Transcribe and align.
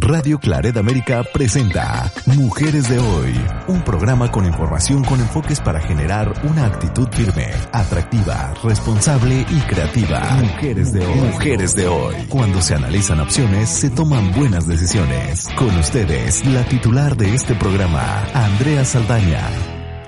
Radio 0.00 0.38
Claret 0.38 0.76
América 0.76 1.24
presenta 1.32 2.12
Mujeres 2.26 2.88
de 2.88 2.98
Hoy, 2.98 3.32
un 3.66 3.82
programa 3.82 4.30
con 4.30 4.44
información 4.44 5.02
con 5.04 5.20
enfoques 5.20 5.60
para 5.60 5.80
generar 5.80 6.32
una 6.44 6.66
actitud 6.66 7.08
firme, 7.12 7.46
atractiva, 7.72 8.52
responsable 8.62 9.46
y 9.48 9.60
creativa. 9.60 10.20
Mujeres 10.40 10.92
de 10.92 11.06
Hoy. 11.06 11.14
Mujeres 11.14 11.74
de 11.74 11.86
Hoy. 11.88 12.14
Cuando 12.28 12.60
se 12.60 12.74
analizan 12.74 13.20
opciones, 13.20 13.68
se 13.68 13.90
toman 13.90 14.32
buenas 14.32 14.66
decisiones. 14.66 15.48
Con 15.56 15.74
ustedes, 15.76 16.44
la 16.46 16.64
titular 16.64 17.16
de 17.16 17.34
este 17.34 17.54
programa, 17.54 18.24
Andrea 18.34 18.84
Saldaña. 18.84 19.48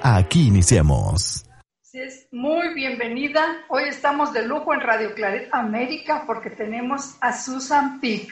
Aquí 0.03 0.49
iniciamos. 0.49 1.47
Es 1.93 2.29
muy 2.31 2.75
bienvenida. 2.75 3.65
Hoy 3.69 3.85
estamos 3.89 4.33
de 4.33 4.47
lujo 4.47 4.75
en 4.75 4.81
Radio 4.81 5.15
Claret 5.15 5.49
América 5.53 6.25
porque 6.27 6.51
tenemos 6.51 7.17
a 7.21 7.33
Susan 7.33 8.01
Pick 8.01 8.31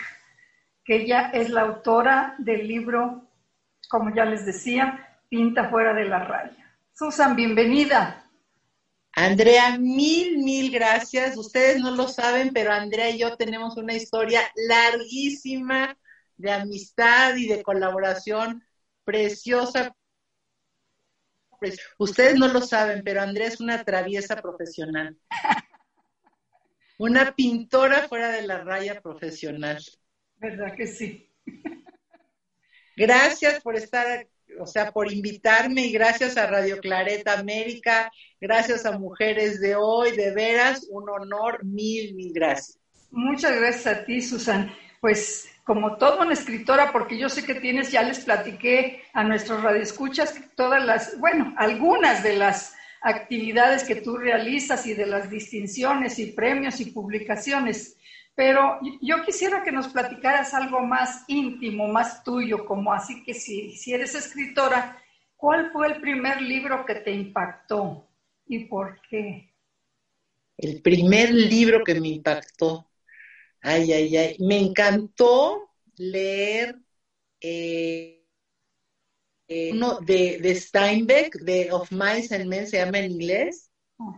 que 0.87 1.03
ella 1.03 1.31
es 1.35 1.51
la 1.51 1.63
autora 1.63 2.37
del 2.39 2.67
libro, 2.69 3.29
como 3.89 4.15
ya 4.15 4.25
les 4.25 4.47
decía, 4.47 5.03
Pinta 5.29 5.69
fuera 5.69 5.93
de 5.93 6.05
la 6.05 6.21
raya. 6.21 6.79
Susan, 6.93 7.35
bienvenida. 7.35 8.31
Andrea, 9.13 9.77
mil, 9.77 10.39
mil 10.39 10.71
gracias. 10.71 11.37
Ustedes 11.37 11.81
no 11.81 11.91
lo 11.91 12.07
saben, 12.07 12.53
pero 12.53 12.73
Andrea 12.73 13.11
y 13.11 13.19
yo 13.19 13.37
tenemos 13.37 13.77
una 13.77 13.95
historia 13.95 14.43
larguísima 14.55 15.99
de 16.37 16.53
amistad 16.53 17.35
y 17.35 17.49
de 17.49 17.65
colaboración 17.65 18.65
preciosa. 19.05 19.93
Ustedes 21.99 22.37
no 22.37 22.47
lo 22.47 22.61
saben, 22.61 23.03
pero 23.03 23.23
Andrea 23.23 23.49
es 23.49 23.61
una 23.61 23.83
traviesa 23.83 24.37
profesional. 24.37 25.19
Una 26.99 27.35
pintora 27.35 28.07
fuera 28.09 28.29
de 28.29 28.43
la 28.47 28.63
raya 28.63 29.01
profesional. 29.01 29.83
¿Verdad 30.39 30.75
que 30.75 30.87
sí? 30.87 31.31
Gracias 32.97 33.61
por 33.63 33.77
estar, 33.77 34.27
o 34.59 34.67
sea, 34.67 34.91
por 34.91 35.13
invitarme 35.13 35.83
y 35.83 35.93
gracias 35.93 36.39
a 36.39 36.47
Radio 36.47 36.79
Clareta 36.81 37.39
América, 37.39 38.11
gracias 38.41 38.87
a 38.87 38.99
Mujeres 38.99 39.61
de 39.61 39.75
Hoy, 39.77 40.17
de 40.17 40.33
veras, 40.33 40.87
un 40.91 41.07
honor, 41.11 41.63
mil, 41.63 42.15
mil 42.15 42.33
gracias. 42.33 42.79
Muchas 43.11 43.55
gracias 43.55 43.87
a 43.87 44.05
ti, 44.07 44.23
Susan. 44.23 44.73
Pues 45.03 45.47
como 45.65 45.97
toda 45.97 46.23
una 46.23 46.33
escritora, 46.33 46.91
porque 46.91 47.19
yo 47.19 47.29
sé 47.29 47.45
que 47.45 47.57
tienes, 47.57 47.91
ya 47.91 48.03
les 48.03 48.21
platiqué 48.21 49.03
a 49.13 49.25
nuestros 49.25 49.63
radioescuchas 49.63 50.35
todas 50.55 50.83
las, 50.83 51.19
bueno, 51.19 51.55
algunas 51.59 52.23
de 52.23 52.37
las 52.37 52.75
actividades 53.03 53.85
que 53.85 53.97
tú 53.97 54.17
realizas 54.17 54.87
y 54.87 54.95
de 54.95 55.07
las 55.07 55.29
distinciones 55.29 56.19
y 56.19 56.33
premios 56.33 56.81
y 56.81 56.93
publicaciones. 56.93 57.97
Pero 58.37 58.79
yo 59.01 59.25
quisiera 59.25 59.65
que 59.65 59.73
nos 59.73 59.89
platicaras 59.89 60.53
algo 60.53 60.81
más 60.81 61.25
íntimo, 61.27 61.89
más 61.89 62.23
tuyo, 62.23 62.67
como 62.67 62.93
así 62.93 63.25
que 63.25 63.33
si, 63.33 63.73
si 63.73 63.95
eres 63.95 64.15
escritora, 64.15 65.03
¿cuál 65.37 65.73
fue 65.73 65.87
el 65.87 66.01
primer 66.03 66.43
libro 66.43 66.85
que 66.85 66.97
te 66.97 67.13
impactó 67.13 68.07
y 68.47 68.67
por 68.67 69.01
qué? 69.09 69.55
El 70.59 70.83
primer 70.83 71.33
libro 71.33 71.83
que 71.83 71.99
me 71.99 72.09
impactó. 72.09 72.91
Ay, 73.63 73.91
ay, 73.93 74.17
ay. 74.17 74.37
Me 74.39 74.59
encantó 74.59 75.71
leer 75.97 76.77
eh, 77.41 78.23
eh, 79.49 79.71
uno 79.73 80.01
de, 80.01 80.39
de, 80.41 80.55
Steinbeck, 80.55 81.37
de 81.37 81.73
Of 81.73 81.91
Mice 81.91 82.35
and 82.35 82.47
Men, 82.47 82.67
se 82.67 82.77
llama 82.77 82.99
en 82.99 83.13
inglés. 83.13 83.66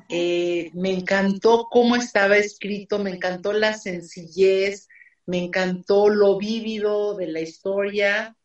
Eh, 0.08 0.70
me 0.74 0.90
encantó 0.92 1.68
cómo 1.70 1.96
estaba 1.96 2.36
escrito, 2.36 2.98
me 2.98 3.10
encantó 3.10 3.52
la 3.52 3.74
sencillez, 3.74 4.88
me 5.26 5.38
encantó 5.44 6.08
lo 6.08 6.38
vívido 6.38 7.14
de 7.16 7.28
la 7.28 7.40
historia. 7.40 8.36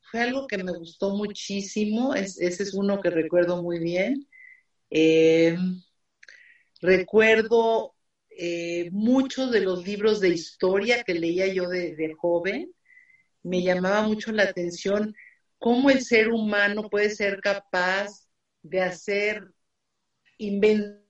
Fue 0.00 0.20
algo 0.20 0.46
que 0.46 0.58
me 0.58 0.72
gustó 0.72 1.10
muchísimo, 1.14 2.14
ese 2.14 2.44
es 2.46 2.74
uno 2.74 3.00
que 3.00 3.10
recuerdo 3.10 3.62
muy 3.62 3.78
bien. 3.78 4.26
Eh, 4.90 5.56
recuerdo 6.80 7.94
eh, 8.30 8.90
muchos 8.90 9.52
de 9.52 9.60
los 9.60 9.86
libros 9.86 10.20
de 10.20 10.30
historia 10.30 11.04
que 11.04 11.14
leía 11.14 11.46
yo 11.52 11.68
de, 11.68 11.94
de 11.94 12.14
joven. 12.14 12.74
Me 13.42 13.62
llamaba 13.62 14.02
mucho 14.02 14.32
la 14.32 14.44
atención 14.44 15.14
cómo 15.58 15.90
el 15.90 16.02
ser 16.02 16.30
humano 16.30 16.88
puede 16.90 17.10
ser 17.10 17.40
capaz 17.40 18.28
de 18.62 18.82
hacer 18.82 19.52
inventar 20.40 21.00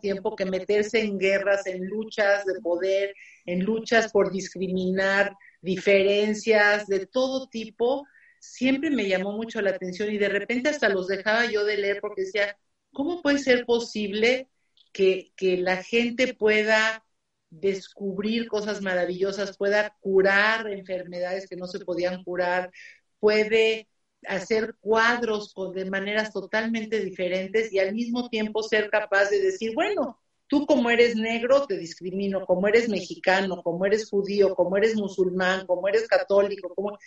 tiempo 0.00 0.36
que 0.36 0.44
meterse 0.44 1.00
en 1.00 1.18
guerras, 1.18 1.66
en 1.66 1.86
luchas 1.86 2.44
de 2.44 2.60
poder, 2.60 3.14
en 3.46 3.64
luchas 3.64 4.10
por 4.12 4.32
discriminar 4.32 5.36
diferencias 5.60 6.86
de 6.86 7.06
todo 7.06 7.48
tipo, 7.48 8.06
siempre 8.40 8.90
me 8.90 9.08
llamó 9.08 9.32
mucho 9.32 9.60
la 9.60 9.70
atención 9.70 10.10
y 10.10 10.18
de 10.18 10.28
repente 10.28 10.70
hasta 10.70 10.88
los 10.88 11.06
dejaba 11.06 11.46
yo 11.46 11.64
de 11.64 11.76
leer 11.76 12.00
porque 12.00 12.22
decía, 12.22 12.56
¿cómo 12.92 13.22
puede 13.22 13.38
ser 13.38 13.64
posible 13.64 14.48
que, 14.92 15.32
que 15.36 15.56
la 15.58 15.82
gente 15.82 16.34
pueda 16.34 17.04
descubrir 17.50 18.48
cosas 18.48 18.80
maravillosas, 18.80 19.56
pueda 19.56 19.96
curar 20.00 20.68
enfermedades 20.68 21.48
que 21.48 21.56
no 21.56 21.66
se 21.66 21.80
podían 21.80 22.22
curar, 22.22 22.70
puede 23.18 23.88
hacer 24.26 24.76
cuadros 24.80 25.54
de 25.74 25.84
maneras 25.86 26.32
totalmente 26.32 27.00
diferentes 27.00 27.72
y 27.72 27.78
al 27.78 27.94
mismo 27.94 28.28
tiempo 28.28 28.62
ser 28.62 28.90
capaz 28.90 29.30
de 29.30 29.40
decir, 29.40 29.74
bueno, 29.74 30.18
tú 30.46 30.66
como 30.66 30.90
eres 30.90 31.16
negro 31.16 31.66
te 31.66 31.78
discrimino, 31.78 32.44
como 32.44 32.68
eres 32.68 32.88
mexicano, 32.88 33.62
como 33.62 33.86
eres 33.86 34.10
judío, 34.10 34.54
como 34.54 34.76
eres 34.76 34.96
musulmán, 34.96 35.66
como 35.66 35.88
eres 35.88 36.06
católico, 36.06 36.74
como 36.74 36.98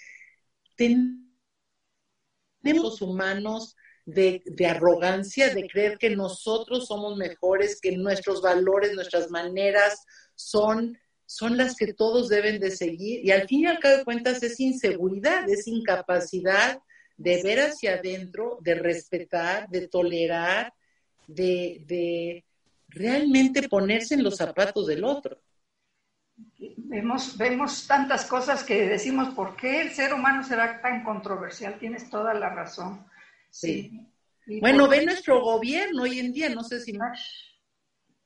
tenemos 0.75 1.21
humanos 3.01 3.75
de, 4.05 4.41
de, 4.45 4.65
arrogancia, 4.65 5.53
de 5.53 5.67
creer 5.67 5.97
que 5.97 6.09
nosotros 6.09 6.87
somos 6.87 7.15
mejores, 7.17 7.79
que 7.79 7.95
nuestros 7.95 8.41
valores, 8.41 8.93
nuestras 8.93 9.29
maneras 9.29 10.03
son, 10.35 10.97
son 11.25 11.57
las 11.57 11.75
que 11.75 11.93
todos 11.93 12.27
deben 12.27 12.59
de 12.59 12.71
seguir. 12.71 13.23
Y 13.23 13.31
al 13.31 13.47
fin 13.47 13.61
y 13.61 13.65
al 13.67 13.79
cabo 13.79 13.97
de 13.97 14.03
cuentas 14.03 14.41
es 14.43 14.59
inseguridad, 14.59 15.47
es 15.49 15.67
incapacidad 15.67 16.81
de 17.23 17.41
ver 17.41 17.59
hacia 17.61 17.93
adentro, 17.93 18.57
de 18.61 18.75
respetar, 18.75 19.69
de 19.69 19.87
tolerar, 19.87 20.73
de, 21.25 22.43
realmente 22.89 23.69
ponerse 23.69 24.15
en 24.15 24.23
los 24.23 24.35
zapatos 24.35 24.87
del 24.87 25.05
otro. 25.05 25.41
Vemos, 26.57 27.37
vemos 27.37 27.87
tantas 27.87 28.25
cosas 28.25 28.63
que 28.63 28.87
decimos, 28.87 29.33
¿por 29.33 29.55
qué 29.55 29.81
el 29.81 29.91
ser 29.91 30.13
humano 30.13 30.43
será 30.43 30.81
tan 30.81 31.03
controversial? 31.03 31.79
Tienes 31.79 32.09
toda 32.09 32.33
la 32.33 32.49
razón. 32.49 33.05
Sí. 33.49 34.05
Bueno, 34.59 34.89
ve 34.89 35.05
nuestro 35.05 35.41
gobierno 35.41 36.03
hoy 36.03 36.19
en 36.19 36.33
día, 36.33 36.49
no 36.49 36.63
sé 36.63 36.81
si 36.81 36.91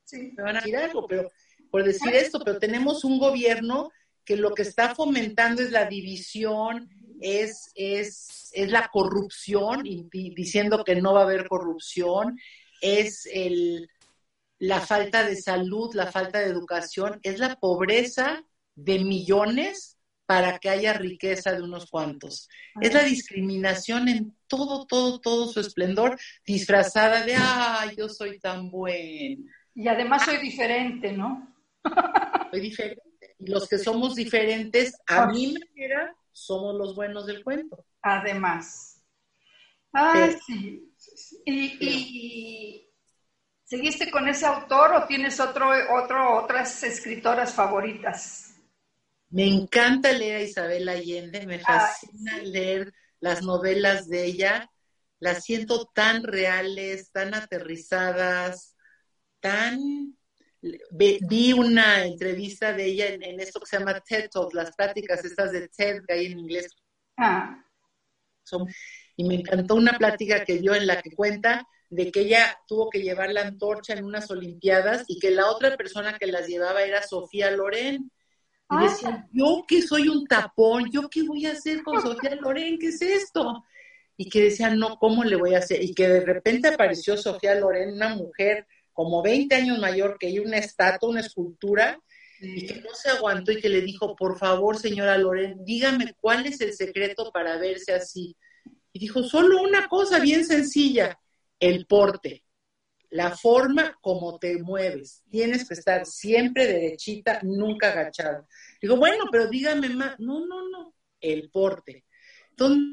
sí. 0.06 0.34
me 0.36 0.44
van 0.44 0.58
a 0.58 0.60
decir 0.60 0.78
algo, 0.78 1.08
pero 1.08 1.30
por 1.70 1.84
decir 1.84 2.14
esto, 2.16 2.40
pero 2.44 2.58
tenemos 2.58 3.04
un 3.04 3.20
gobierno 3.20 3.92
que 4.26 4.36
lo 4.36 4.54
que 4.56 4.64
está 4.64 4.96
fomentando 4.96 5.62
es 5.62 5.72
la 5.72 5.86
división, 5.86 6.90
es, 7.22 7.72
es, 7.76 8.47
es 8.58 8.72
la 8.72 8.90
corrupción, 8.92 9.86
y, 9.86 10.08
diciendo 10.12 10.84
que 10.84 10.96
no 10.96 11.14
va 11.14 11.22
a 11.22 11.24
haber 11.24 11.48
corrupción, 11.48 12.40
es 12.82 13.28
el, 13.32 13.88
la 14.58 14.82
falta 14.82 15.24
de 15.24 15.36
salud, 15.36 15.94
la 15.94 16.12
falta 16.12 16.40
de 16.40 16.48
educación, 16.48 17.20
es 17.22 17.40
la 17.40 17.56
pobreza 17.56 18.44
de 18.76 19.00
millones 19.00 19.98
para 20.26 20.58
que 20.58 20.70
haya 20.70 20.94
riqueza 20.94 21.54
de 21.54 21.62
unos 21.62 21.90
cuantos. 21.90 22.50
Es 22.82 22.94
la 22.94 23.04
discriminación 23.04 24.10
en 24.10 24.36
todo, 24.48 24.86
todo, 24.88 25.22
todo 25.22 25.48
su 25.48 25.60
esplendor, 25.60 26.20
disfrazada 26.46 27.24
de, 27.24 27.36
ay, 27.38 27.96
yo 27.96 28.10
soy 28.10 28.40
tan 28.40 28.70
bueno. 28.70 29.44
Y 29.76 29.88
además 29.88 30.26
soy 30.26 30.38
diferente, 30.38 31.14
¿no? 31.14 31.56
Soy 32.52 32.60
diferente. 32.60 33.36
Y 33.40 33.52
los 33.52 33.70
que 33.70 33.78
somos 33.78 34.16
diferentes, 34.16 34.96
a 35.08 35.28
mí 35.28 35.54
me 35.54 35.60
manera, 35.60 36.17
somos 36.38 36.76
los 36.76 36.96
buenos 36.96 37.26
del 37.26 37.44
cuento. 37.44 37.84
Además. 38.02 39.02
Ah, 39.92 40.30
sí. 40.46 40.94
Y, 41.46 42.88
seguiste 43.64 44.12
con 44.12 44.28
ese 44.28 44.46
autor 44.46 44.94
o 44.94 45.08
tienes 45.08 45.40
otro, 45.40 45.70
otro, 45.96 46.44
otras 46.44 46.84
escritoras 46.84 47.54
favoritas? 47.54 48.54
Me 49.30 49.48
encanta 49.48 50.12
leer 50.14 50.38
a 50.38 50.44
Isabel 50.44 50.88
Allende, 50.88 51.46
me 51.48 51.60
fascina 51.60 52.38
leer 52.38 52.94
las 53.20 53.42
novelas 53.42 54.08
de 54.08 54.26
ella, 54.26 54.70
las 55.20 55.44
siento 55.44 55.88
tan 55.88 56.24
reales, 56.24 57.12
tan 57.12 57.34
aterrizadas, 57.34 58.76
tan 59.40 60.17
vi 60.62 61.54
una 61.54 62.06
entrevista 62.06 62.74
de 62.74 62.86
ella 62.86 63.08
en, 63.08 63.40
esto 63.40 63.60
que 63.60 63.68
se 63.68 63.78
llama 63.78 64.00
TED 64.00 64.30
Talk, 64.30 64.54
las 64.54 64.76
pláticas 64.76 65.24
estas 65.24 65.52
de 65.52 65.68
TED 65.68 66.04
que 66.06 66.14
hay 66.14 66.26
en 66.28 66.40
inglés. 66.40 66.76
Ah. 67.18 67.64
y 69.16 69.24
me 69.24 69.36
encantó 69.36 69.74
una 69.76 69.98
plática 69.98 70.46
que 70.46 70.60
dio 70.60 70.76
en 70.76 70.86
la 70.86 71.02
que 71.02 71.12
cuenta 71.12 71.68
de 71.90 72.12
que 72.12 72.22
ella 72.22 72.58
tuvo 72.68 72.90
que 72.90 73.02
llevar 73.02 73.32
la 73.32 73.42
antorcha 73.42 73.94
en 73.94 74.06
unas 74.06 74.30
olimpiadas 74.30 75.06
y 75.08 75.20
que 75.20 75.32
la 75.32 75.50
otra 75.50 75.76
persona 75.78 76.18
que 76.18 76.28
las 76.28 76.48
llevaba 76.48 76.84
era 76.84 77.02
Sofía 77.02 77.50
Loren 77.52 77.96
Y 77.96 78.10
ah. 78.70 78.84
decía, 78.84 79.28
yo 79.32 79.64
que 79.68 79.82
soy 79.82 80.10
un 80.10 80.28
tapón, 80.28 80.92
yo 80.92 81.10
qué 81.10 81.24
voy 81.24 81.46
a 81.46 81.54
hacer 81.54 81.82
con 81.84 82.02
Sofía 82.02 82.36
Loren, 82.36 82.78
¿qué 82.78 82.88
es 82.88 83.02
esto? 83.02 83.64
Y 84.18 84.30
que 84.30 84.44
decía, 84.44 84.70
no, 84.70 84.98
¿cómo 84.98 85.24
le 85.24 85.36
voy 85.36 85.56
a 85.56 85.60
hacer? 85.60 85.82
Y 85.84 85.94
que 85.94 86.08
de 86.08 86.22
repente 86.22 86.68
apareció 86.68 87.18
Sofía 87.18 87.56
Loren, 87.56 87.94
una 87.94 88.16
mujer 88.16 88.68
como 88.98 89.22
20 89.22 89.54
años 89.54 89.78
mayor 89.78 90.18
que 90.18 90.30
ella, 90.30 90.42
una 90.42 90.58
estatua, 90.58 91.10
una 91.10 91.20
escultura, 91.20 92.02
y 92.40 92.66
que 92.66 92.82
no 92.82 92.96
se 92.96 93.10
aguantó 93.10 93.52
y 93.52 93.62
que 93.62 93.70
le 93.70 93.82
dijo, 93.82 94.16
por 94.16 94.40
favor, 94.40 94.76
señora 94.76 95.20
Loren, 95.20 95.64
dígame 95.64 96.16
cuál 96.20 96.48
es 96.48 96.60
el 96.62 96.74
secreto 96.74 97.32
para 97.32 97.58
verse 97.58 97.94
así. 97.94 98.36
Y 98.92 98.98
dijo, 98.98 99.22
solo 99.22 99.62
una 99.62 99.88
cosa 99.88 100.20
bien 100.20 100.44
sencilla, 100.46 101.20
el 101.60 101.86
porte 101.86 102.44
la 103.12 103.38
forma 103.38 103.96
como 104.02 104.40
te 104.40 104.58
mueves. 104.64 105.24
Tienes 105.30 105.68
que 105.68 105.76
estar 105.76 106.08
siempre 106.08 106.66
derechita, 106.66 107.40
nunca 107.44 107.92
agachada. 107.92 108.48
Digo, 108.82 108.98
bueno, 108.98 109.26
pero 109.32 109.48
dígame 109.48 109.90
más. 109.90 110.20
No, 110.20 110.46
no, 110.46 110.68
no, 110.70 110.96
el 111.22 111.52
porte. 111.52 112.04
Entonces, 112.50 112.84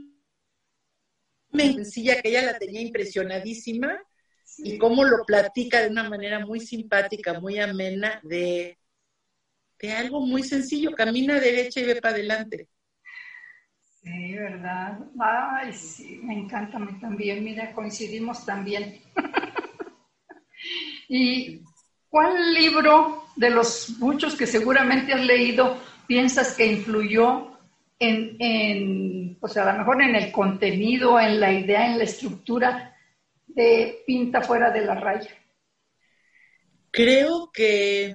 sencilla 1.52 2.20
que 2.20 2.28
ella 2.28 2.42
la 2.42 2.58
tenía 2.58 2.82
impresionadísima 2.82 3.98
y 4.58 4.78
cómo 4.78 5.04
lo 5.04 5.24
platica 5.24 5.80
de 5.80 5.90
una 5.90 6.08
manera 6.08 6.44
muy 6.44 6.60
simpática, 6.60 7.40
muy 7.40 7.58
amena, 7.58 8.20
de, 8.22 8.78
de 9.78 9.92
algo 9.92 10.20
muy 10.20 10.42
sencillo, 10.42 10.92
camina 10.92 11.40
derecha 11.40 11.80
y 11.80 11.84
ve 11.84 12.00
para 12.00 12.14
adelante. 12.14 12.68
Sí, 14.02 14.34
¿verdad? 14.34 14.98
Ay, 15.18 15.72
sí, 15.72 16.20
me 16.22 16.34
encanta 16.34 16.76
a 16.76 16.80
mí 16.80 16.98
también. 17.00 17.42
Mira, 17.42 17.72
coincidimos 17.72 18.44
también. 18.44 19.00
¿Y 21.08 21.62
cuál 22.08 22.52
libro 22.52 23.24
de 23.36 23.50
los 23.50 23.96
muchos 23.98 24.36
que 24.36 24.46
seguramente 24.46 25.14
has 25.14 25.24
leído 25.24 25.78
piensas 26.06 26.54
que 26.54 26.66
influyó 26.66 27.58
en, 27.98 28.36
en, 28.38 29.38
o 29.40 29.48
sea, 29.48 29.62
a 29.62 29.72
lo 29.72 29.78
mejor 29.78 30.02
en 30.02 30.14
el 30.16 30.30
contenido, 30.30 31.18
en 31.18 31.40
la 31.40 31.52
idea, 31.52 31.86
en 31.86 31.98
la 31.98 32.04
estructura 32.04 32.93
Pinta 33.54 34.42
fuera 34.42 34.70
de 34.70 34.84
la 34.84 34.94
raya? 34.94 35.30
Creo 36.90 37.50
que 37.52 38.14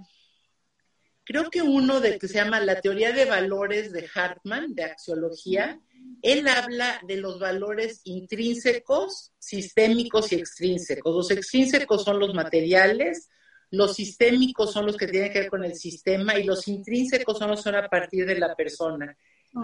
creo 1.24 1.50
que 1.51 1.62
uno 1.62 2.00
de 2.00 2.18
que 2.18 2.27
se 2.27 2.36
llama 2.36 2.59
la 2.59 2.81
teoría 2.81 3.12
de 3.12 3.25
valores 3.25 3.91
de 3.91 4.09
Hartman, 4.13 4.74
de 4.74 4.86
axiología, 4.86 5.80
él 6.24 6.47
habla 6.47 7.00
de 7.07 7.18
los 7.18 7.39
valores 7.39 8.01
intrínsecos, 8.06 9.31
sistémicos 9.38 10.31
y 10.31 10.36
extrínsecos. 10.36 11.15
Los 11.15 11.31
extrínsecos 11.31 12.03
son 12.03 12.19
los 12.19 12.33
materiales, 12.33 13.30
los 13.69 13.95
sistémicos 13.95 14.74
son 14.74 14.88
los 14.88 14.97
que 14.97 15.07
tienen 15.07 15.31
que 15.31 15.42
ver 15.42 15.50
con 15.50 15.63
el 15.63 15.75
sistema 15.75 16.38
y 16.39 16.44
los 16.44 16.68
intrínsecos 16.68 17.38
son 17.38 17.51
los 17.51 17.59
que 17.59 17.63
son 17.63 17.75
a 17.75 17.88
partir 17.88 18.25
de 18.25 18.39
la 18.39 18.56
persona. 18.56 19.15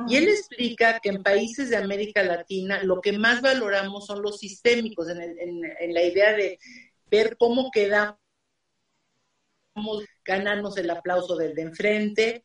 Y 0.08 0.16
él 0.16 0.30
explica 0.30 1.00
que 1.00 1.10
en 1.10 1.24
países 1.24 1.70
de 1.70 1.78
América 1.78 2.24
Latina 2.24 2.82
lo 2.84 3.02
que 3.02 3.14
más 3.18 3.42
valoramos 3.42 4.06
son 4.06 4.22
los 4.22 4.38
sistémicos, 4.38 5.08
en, 5.10 5.20
en 5.20 5.94
la 5.94 6.04
idea 6.04 6.34
de 6.34 6.60
ver 7.10 7.38
cómo 7.38 7.70
quedamos, 7.72 8.18
ganarnos 10.24 10.78
el 10.78 10.90
aplauso 10.90 11.36
del 11.36 11.54
de 11.54 11.62
enfrente, 11.62 12.44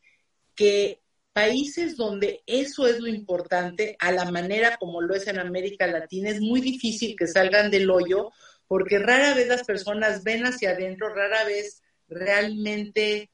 que 0.54 1.00
países 1.32 1.96
donde 1.96 2.42
eso 2.46 2.86
es 2.86 3.00
lo 3.00 3.06
importante, 3.06 3.96
a 3.98 4.12
la 4.12 4.30
manera 4.30 4.76
como 4.76 5.00
lo 5.00 5.14
es 5.14 5.26
en 5.26 5.38
América 5.38 5.86
Latina, 5.86 6.30
es 6.30 6.40
muy 6.40 6.60
difícil 6.60 7.16
que 7.16 7.26
salgan 7.26 7.70
del 7.70 7.90
hoyo, 7.90 8.30
porque 8.66 8.98
rara 8.98 9.34
vez 9.34 9.48
las 9.48 9.64
personas 9.64 10.22
ven 10.22 10.44
hacia 10.44 10.70
adentro, 10.70 11.08
rara 11.14 11.44
vez 11.44 11.82
realmente 12.08 13.30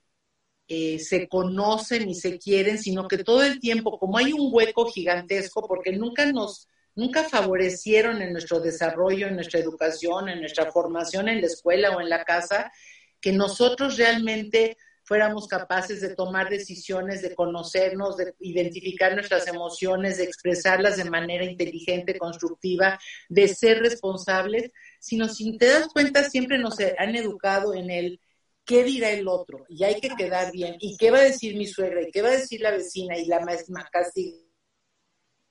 eh, 0.69 0.99
se 0.99 1.29
conocen 1.29 2.09
y 2.09 2.15
se 2.15 2.39
quieren, 2.39 2.79
sino 2.79 3.07
que 3.07 3.19
todo 3.19 3.45
el 3.45 3.61
tiempo, 3.61 3.99
como 3.99 4.19
hay 4.19 4.33
un 4.33 4.49
hueco 4.53 4.87
gigantesco, 4.87 5.67
porque 5.67 5.93
nunca 5.93 6.31
nos, 6.33 6.69
nunca 6.97 7.25
favorecieron 7.25 8.21
en 8.21 8.33
nuestro 8.33 8.59
desarrollo, 8.59 9.29
en 9.29 9.37
nuestra 9.37 9.61
educación, 9.61 10.29
en 10.29 10.41
nuestra 10.41 10.73
formación 10.73 11.29
en 11.29 11.41
la 11.41 11.47
escuela 11.47 11.97
o 11.97 12.01
en 12.01 12.09
la 12.09 12.25
casa, 12.25 12.73
que 13.21 13.33
nosotros 13.33 13.97
realmente 13.97 14.77
fuéramos 15.05 15.47
capaces 15.47 16.01
de 16.01 16.17
tomar 16.17 16.49
decisiones, 16.49 17.23
de 17.23 17.33
conocernos, 17.33 18.17
de 18.17 18.35
identificar 18.41 19.15
nuestras 19.15 19.47
emociones, 19.47 20.19
de 20.19 20.25
expresarlas 20.25 20.97
de 20.97 21.09
manera 21.09 21.45
inteligente, 21.45 22.19
constructiva, 22.19 22.99
de 23.29 23.47
ser 23.47 23.79
responsables, 23.79 24.73
sino 24.99 25.29
si 25.29 25.57
te 25.59 25.67
das 25.67 25.87
cuenta 25.87 26.29
siempre 26.29 26.59
nos 26.59 26.77
han 26.99 27.15
educado 27.15 27.73
en 27.73 27.91
el 27.91 28.21
qué 28.67 28.85
dirá 28.85 29.11
el 29.11 29.29
otro 29.29 29.65
y 29.69 29.85
hay 29.85 30.01
que 30.01 30.11
quedar 30.11 30.53
bien. 30.53 30.77
Y 30.81 30.97
qué 30.97 31.11
va 31.11 31.19
a 31.19 31.23
decir 31.23 31.57
mi 31.57 31.67
suegra 31.67 32.03
y 32.03 32.11
qué 32.11 32.21
va 32.21 32.29
a 32.29 32.39
decir 32.39 32.61
la 32.61 32.73
vecina 32.73 33.17
y 33.17 33.27
la 33.27 33.41
maestra 33.41 33.89
casi 33.91 34.47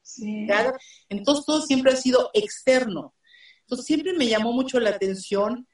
sí. 0.04 0.48
entonces 1.10 1.46
todo 1.46 1.62
siempre 1.62 1.94
ha 1.94 1.96
sido 1.96 2.30
externo. 2.34 3.16
Entonces 3.62 3.86
siempre 3.88 4.14
me 4.14 4.28
llamó 4.28 4.52
mucho 4.52 4.80
la 4.80 4.92
atención 4.92 5.68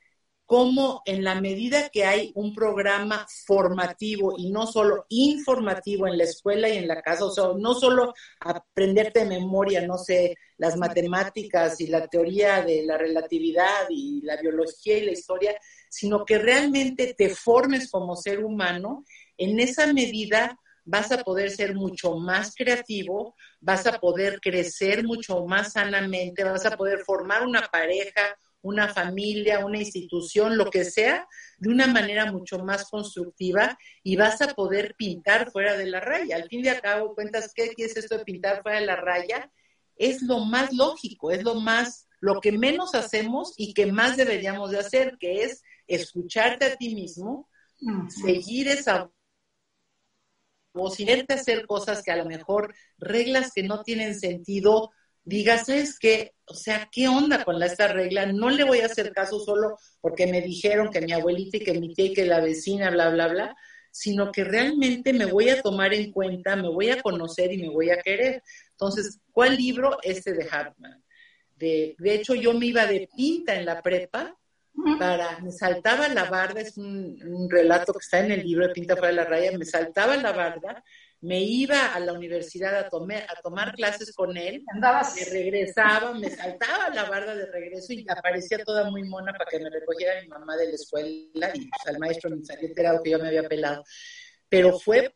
cómo 0.52 1.02
en 1.06 1.24
la 1.24 1.40
medida 1.40 1.88
que 1.88 2.04
hay 2.04 2.34
un 2.36 2.54
programa 2.54 3.26
formativo 3.46 4.34
y 4.38 4.52
no 4.52 4.68
solo 4.68 5.06
informativo 5.08 6.10
en 6.10 6.18
la 6.18 6.26
escuela 6.26 6.68
y 6.68 6.76
en 6.76 6.90
la 6.90 7.02
casa, 7.02 7.24
o 7.24 7.32
sea, 7.32 7.46
no 7.58 7.74
solo 7.74 8.14
aprenderte 8.42 9.22
de 9.22 9.40
memoria, 9.40 9.88
no 9.88 9.98
sé, 9.98 10.36
las 10.58 10.76
matemáticas 10.76 11.80
y 11.80 11.88
la 11.88 12.06
teoría 12.06 12.62
de 12.64 12.84
la 12.84 12.98
relatividad 12.98 13.88
y 13.90 14.20
la 14.24 14.36
biología 14.42 14.98
y 14.98 15.06
la 15.06 15.14
historia, 15.14 15.56
sino 15.90 16.26
que 16.26 16.38
realmente 16.38 17.16
te 17.18 17.30
formes 17.30 17.90
como 17.90 18.18
ser 18.18 18.44
humano, 18.44 19.06
en 19.38 19.58
esa 19.58 19.94
medida 19.94 20.60
vas 20.84 21.14
a 21.14 21.24
poder 21.24 21.50
ser 21.52 21.76
mucho 21.76 22.18
más 22.18 22.56
creativo, 22.56 23.36
vas 23.62 23.88
a 23.88 24.02
poder 24.02 24.42
crecer 24.42 25.06
mucho 25.06 25.46
más 25.46 25.72
sanamente, 25.72 26.44
vas 26.44 26.66
a 26.66 26.76
poder 26.76 27.06
formar 27.06 27.48
una 27.48 27.62
pareja, 27.72 28.38
una 28.62 28.88
familia, 28.88 29.66
una 29.66 29.80
institución, 29.80 30.58
lo 30.58 30.70
que 30.70 30.86
sea, 30.86 31.28
de 31.58 31.70
una 31.70 31.88
manera 31.88 32.32
mucho 32.32 32.60
más 32.60 32.90
constructiva 32.90 33.78
y 34.04 34.16
vas 34.16 34.42
a 34.42 34.54
poder 34.54 34.96
pintar 34.98 35.52
fuera 35.52 35.78
de 35.78 35.88
la 35.88 36.00
raya. 36.00 36.36
Al 36.36 36.48
fin 36.48 36.66
y 36.66 36.70
al 36.70 36.82
cabo, 36.82 37.16
cuentas, 37.16 37.54
¿qué 37.54 37.74
es 37.78 37.98
esto 37.98 38.18
de 38.18 38.26
pintar 38.26 38.62
fuera 38.62 38.80
de 38.80 38.86
la 38.86 38.96
raya? 38.96 39.52
Es 39.96 40.22
lo 40.22 40.40
más 40.40 40.74
lógico, 40.74 41.32
es 41.32 41.44
lo 41.44 41.56
más, 41.56 42.08
lo 42.20 42.40
que 42.40 42.52
menos 42.52 42.96
hacemos 42.96 43.54
y 43.58 43.74
que 43.74 43.92
más 43.92 44.18
deberíamos 44.18 44.72
de 44.72 44.80
hacer, 44.80 45.18
que 45.20 45.44
es 45.44 45.62
escucharte 45.88 46.66
a 46.66 46.76
ti 46.76 46.94
mismo, 46.96 47.50
seguir 48.24 48.68
esa 48.68 49.12
voz 50.74 51.00
y 51.00 51.10
hacer 51.10 51.66
cosas 51.66 52.02
que 52.02 52.12
a 52.12 52.16
lo 52.16 52.26
mejor 52.26 52.74
reglas 52.98 53.52
que 53.54 53.64
no 53.64 53.84
tienen 53.84 54.18
sentido 54.18 54.92
diga, 55.24 55.58
¿sabes 55.58 55.98
qué? 56.00 56.34
O 56.46 56.54
sea, 56.54 56.90
¿qué 56.92 57.08
onda 57.08 57.44
con 57.44 57.62
esta 57.62 57.88
regla? 57.88 58.26
No 58.26 58.50
le 58.50 58.64
voy 58.64 58.80
a 58.80 58.88
hacer 58.88 59.12
caso 59.14 59.40
solo 59.40 59.78
porque 60.02 60.28
me 60.28 60.42
dijeron 60.42 60.90
que 60.90 61.02
mi 61.02 61.12
abuelita 61.14 61.58
y 61.58 61.64
que 61.64 61.80
mi 61.80 61.94
tía 61.94 62.06
y 62.06 62.14
que 62.14 62.26
la 62.26 62.42
vecina, 62.42 62.90
bla, 62.90 63.10
bla, 63.10 63.28
bla, 63.28 63.56
sino 63.92 64.32
que 64.32 64.44
realmente 64.44 65.14
me 65.14 65.26
voy 65.26 65.50
a 65.50 65.62
tomar 65.62 65.94
en 65.94 66.12
cuenta, 66.12 66.56
me 66.56 66.70
voy 66.70 66.90
a 66.90 67.02
conocer 67.02 67.52
y 67.54 67.58
me 67.58 67.70
voy 67.70 67.90
a 67.90 68.02
querer. 68.02 68.44
Entonces, 68.72 69.20
¿cuál 69.32 69.58
libro? 69.58 69.98
Este 70.02 70.34
de 70.34 70.48
Hartman. 70.50 71.04
De, 71.56 71.96
de 72.00 72.16
hecho, 72.16 72.34
yo 72.34 72.54
me 72.54 72.66
iba 72.68 72.86
de 72.86 73.08
pinta 73.16 73.56
en 73.56 73.66
la 73.66 73.82
prepa 73.82 74.36
para, 74.98 75.40
me 75.40 75.52
saltaba 75.52 76.08
la 76.08 76.26
barda, 76.26 76.62
es 76.62 76.78
un, 76.78 77.22
un 77.24 77.50
relato 77.50 77.94
que 77.94 78.00
está 78.00 78.20
en 78.20 78.32
el 78.32 78.44
libro 78.44 78.68
de 78.68 78.74
Pinta 78.74 78.96
fuera 78.96 79.10
de 79.10 79.16
la 79.16 79.26
raya, 79.26 79.58
me 79.58 79.66
saltaba 79.66 80.16
la 80.16 80.32
barda 80.32 80.84
me 81.22 81.40
iba 81.40 81.94
a 81.94 82.00
la 82.00 82.14
universidad 82.14 82.76
a, 82.76 82.90
tomar, 82.90 83.24
a 83.30 83.40
tomar 83.42 83.74
clases 83.76 84.12
con 84.14 84.36
él, 84.36 84.64
me 84.74 85.26
regresaba, 85.30 86.14
me 86.16 86.30
saltaba 86.30 86.90
la 86.90 87.04
barda 87.06 87.36
de 87.36 87.46
regreso 87.46 87.94
y 87.94 88.06
aparecía 88.10 88.64
toda 88.64 88.90
muy 88.90 89.04
mona 89.04 89.32
para 89.32 89.50
que 89.50 89.60
me 89.60 89.70
recogiera 89.70 90.20
mi 90.22 90.28
mamá 90.28 90.58
de 90.58 90.70
la 90.70 90.76
escuela 90.76 91.52
y 91.54 91.70
pues, 91.70 91.88
al 91.88 92.00
maestro 92.00 92.32
me 92.32 92.44
salió 92.44 92.68
enterado 92.68 93.04
que 93.04 93.12
yo 93.12 93.20
me 93.20 93.28
había 93.28 93.48
pelado. 93.48 93.84
Pero 94.50 94.80
fue, 94.80 95.14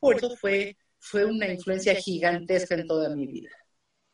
por 0.00 0.16
eso 0.16 0.34
fue, 0.36 0.76
fue 0.98 1.24
una 1.24 1.46
influencia 1.46 1.94
gigantesca 1.94 2.74
en 2.74 2.86
toda 2.86 3.14
mi 3.14 3.26
vida. 3.26 3.50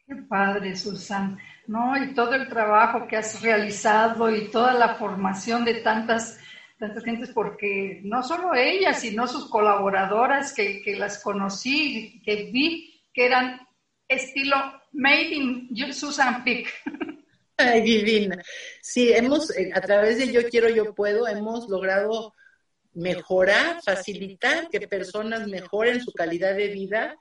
Qué 0.06 0.14
padre, 0.28 0.76
Susan. 0.76 1.38
No, 1.66 1.96
y 2.02 2.14
todo 2.14 2.34
el 2.34 2.48
trabajo 2.48 3.06
que 3.06 3.16
has 3.16 3.40
realizado 3.40 4.30
y 4.30 4.50
toda 4.50 4.74
la 4.74 4.94
formación 4.96 5.64
de 5.64 5.80
tantas 5.80 6.38
tantas 6.78 7.04
gentes 7.04 7.30
porque 7.30 8.00
no 8.04 8.22
solo 8.22 8.54
ella, 8.54 8.94
sino 8.94 9.26
sus 9.26 9.50
colaboradoras 9.50 10.54
que, 10.54 10.82
las 10.96 11.22
conocí, 11.22 12.22
que 12.24 12.50
vi 12.52 13.02
que 13.12 13.26
eran 13.26 13.60
estilo 14.06 14.56
Made 14.92 15.34
in 15.34 15.92
Susan 15.92 16.44
Pick. 16.44 16.68
Ay, 17.56 17.82
divina. 17.82 18.40
Sí, 18.80 19.12
hemos, 19.12 19.50
eh, 19.56 19.72
a 19.74 19.80
través 19.80 20.18
de 20.18 20.32
Yo 20.32 20.48
Quiero, 20.48 20.68
Yo 20.68 20.94
Puedo, 20.94 21.26
hemos 21.26 21.68
logrado 21.68 22.32
mejorar, 22.94 23.80
facilitar 23.84 24.68
que 24.68 24.86
personas 24.86 25.48
mejoren 25.48 26.00
su 26.00 26.12
calidad 26.12 26.54
de 26.54 26.68
vida 26.68 27.16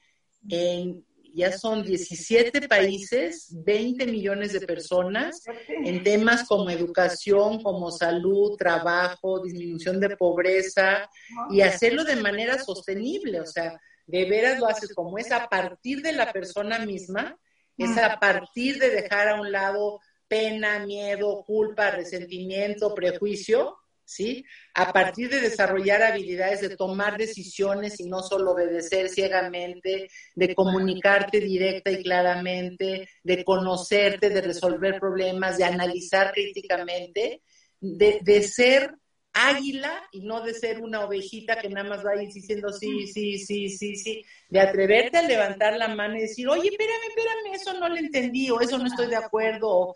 en 0.47 1.03
ya 1.33 1.51
son 1.51 1.83
17 1.83 2.67
países, 2.67 3.49
20 3.63 4.05
millones 4.07 4.53
de 4.53 4.61
personas 4.61 5.43
en 5.67 6.03
temas 6.03 6.47
como 6.47 6.69
educación, 6.69 7.61
como 7.61 7.91
salud, 7.91 8.55
trabajo, 8.57 9.41
disminución 9.43 9.99
de 9.99 10.15
pobreza 10.15 11.09
y 11.49 11.61
hacerlo 11.61 12.03
de 12.03 12.15
manera 12.15 12.57
sostenible, 12.57 13.41
o 13.41 13.45
sea, 13.45 13.79
de 14.05 14.25
veras 14.25 14.59
lo 14.59 14.67
haces 14.67 14.93
como 14.93 15.17
es 15.17 15.31
a 15.31 15.47
partir 15.47 16.01
de 16.01 16.13
la 16.13 16.31
persona 16.31 16.79
misma, 16.79 17.37
es 17.77 17.97
a 17.97 18.19
partir 18.19 18.79
de 18.79 18.89
dejar 18.89 19.29
a 19.29 19.41
un 19.41 19.51
lado 19.51 19.99
pena, 20.27 20.79
miedo, 20.79 21.43
culpa, 21.45 21.91
resentimiento, 21.91 22.93
prejuicio, 22.93 23.77
¿sí? 24.07 24.45
A 24.73 24.93
partir 24.93 25.29
de 25.29 25.41
desarrollar 25.41 26.01
habilidades 26.01 26.61
de 26.61 26.77
tomar 26.77 27.17
decisiones 27.17 27.99
y 27.99 28.05
no 28.05 28.23
solo 28.23 28.51
obedecer 28.51 29.09
ciegamente, 29.09 30.09
de 30.33 30.55
comunicarte 30.55 31.41
directa 31.41 31.91
y 31.91 32.01
claramente, 32.01 33.09
de 33.21 33.43
conocerte, 33.43 34.29
de 34.29 34.41
resolver 34.41 34.97
problemas, 34.97 35.57
de 35.57 35.65
analizar 35.65 36.31
críticamente, 36.31 37.41
de, 37.81 38.19
de 38.21 38.43
ser 38.43 38.95
águila 39.33 40.01
y 40.13 40.21
no 40.21 40.41
de 40.41 40.53
ser 40.53 40.81
una 40.81 41.05
ovejita 41.05 41.59
que 41.59 41.69
nada 41.69 41.87
más 41.87 42.03
va 42.03 42.13
diciendo 42.13 42.71
sí, 42.71 43.07
sí, 43.07 43.37
sí, 43.37 43.69
sí, 43.69 43.95
sí, 43.95 44.25
de 44.49 44.61
atreverte 44.61 45.17
a 45.17 45.21
levantar 45.21 45.75
la 45.75 45.89
mano 45.89 46.15
y 46.15 46.21
decir, 46.21 46.47
oye, 46.47 46.69
espérame, 46.69 47.09
espérame, 47.09 47.53
eso 47.53 47.73
no 47.73 47.89
lo 47.89 47.97
entendí 47.97 48.49
o 48.49 48.61
eso 48.61 48.77
no 48.79 48.87
estoy 48.87 49.07
de 49.07 49.17
acuerdo, 49.17 49.93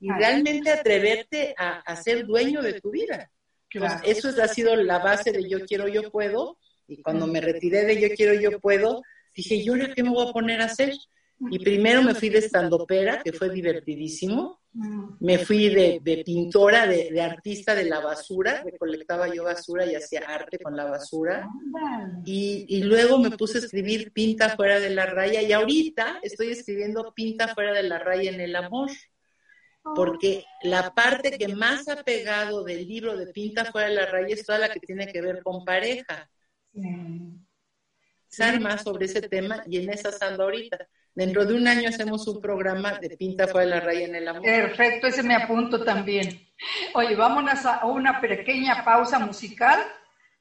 y 0.00 0.10
realmente 0.10 0.70
atreverte 0.70 1.54
a, 1.58 1.96
ser 1.96 2.24
dueño 2.24 2.62
de 2.62 2.80
tu 2.80 2.90
vida. 2.90 3.30
Eso 4.04 4.28
ha 4.42 4.48
sido 4.48 4.76
la 4.76 4.98
base 4.98 5.32
de 5.32 5.48
yo 5.48 5.64
quiero, 5.66 5.88
yo 5.88 6.10
puedo, 6.10 6.58
y 6.86 7.02
cuando 7.02 7.26
me 7.26 7.40
retiré 7.40 7.84
de 7.84 8.00
yo 8.00 8.08
quiero, 8.16 8.34
yo 8.34 8.58
puedo, 8.60 9.02
dije, 9.34 9.56
¿y 9.56 9.68
ahora 9.68 9.92
qué 9.94 10.02
me 10.02 10.10
voy 10.10 10.28
a 10.28 10.32
poner 10.32 10.60
a 10.60 10.66
hacer? 10.66 10.92
Y 11.50 11.58
primero 11.60 12.02
me 12.02 12.14
fui 12.14 12.30
de 12.30 12.38
estandopera, 12.38 13.22
que 13.22 13.32
fue 13.32 13.50
divertidísimo. 13.50 14.60
Me 15.20 15.38
fui 15.38 15.68
de, 15.68 16.22
pintora, 16.24 16.86
de, 16.86 17.20
artista 17.20 17.74
de 17.74 17.84
la 17.84 18.00
basura, 18.00 18.62
recolectaba 18.64 19.32
yo 19.32 19.44
basura 19.44 19.86
y 19.86 19.94
hacía 19.94 20.20
arte 20.26 20.58
con 20.58 20.76
la 20.76 20.84
basura. 20.84 21.48
Y, 22.24 22.66
y, 22.68 22.82
luego 22.82 23.18
me 23.18 23.30
puse 23.30 23.58
a 23.58 23.60
escribir 23.60 24.12
Pinta 24.12 24.50
fuera 24.50 24.80
de 24.80 24.90
la 24.90 25.06
raya 25.06 25.42
y 25.42 25.52
ahorita 25.52 26.20
estoy 26.22 26.50
escribiendo 26.50 27.12
Pinta 27.14 27.48
fuera 27.48 27.72
de 27.72 27.84
la 27.84 27.98
raya 27.98 28.30
en 28.30 28.40
el 28.40 28.56
amor. 28.56 28.90
Porque 29.82 30.44
la 30.62 30.94
parte 30.94 31.38
que 31.38 31.48
más 31.48 31.88
ha 31.88 32.02
pegado 32.02 32.62
del 32.64 32.86
libro 32.86 33.16
de 33.16 33.26
Pinta 33.28 33.64
fuera 33.64 33.88
de 33.88 33.94
la 33.94 34.06
raya 34.06 34.34
es 34.34 34.44
toda 34.44 34.58
la 34.58 34.68
que 34.68 34.80
tiene 34.80 35.10
que 35.10 35.20
ver 35.20 35.42
con 35.42 35.64
pareja. 35.64 36.28
Sí. 36.72 38.60
más 38.60 38.82
sobre 38.82 39.06
ese 39.06 39.22
tema 39.22 39.62
y 39.66 39.78
en 39.78 39.90
esa 39.90 40.10
ando 40.26 40.44
ahorita. 40.44 40.78
Dentro 41.14 41.44
de 41.44 41.54
un 41.54 41.66
año 41.66 41.88
hacemos 41.88 42.28
un 42.28 42.40
programa 42.40 42.92
de 42.98 43.16
Pinta 43.16 43.48
fuera 43.48 43.66
de 43.66 43.74
la 43.74 43.80
raya 43.80 44.06
en 44.06 44.14
el 44.14 44.28
amor. 44.28 44.42
Perfecto, 44.42 45.06
ese 45.06 45.22
me 45.22 45.34
apunto 45.34 45.82
también. 45.82 46.46
Oye, 46.94 47.16
vámonos 47.16 47.64
a 47.66 47.84
una 47.86 48.20
pequeña 48.20 48.84
pausa 48.84 49.18
musical 49.18 49.80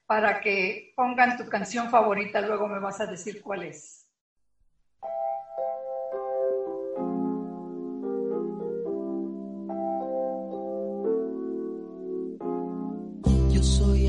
para 0.05 0.39
que 0.39 0.93
pongan 0.95 1.37
tu 1.37 1.47
canción 1.49 1.89
favorita, 1.89 2.41
luego 2.41 2.67
me 2.67 2.79
vas 2.79 2.99
a 3.01 3.05
decir 3.05 3.41
cuál 3.41 3.63
es. 3.63 4.06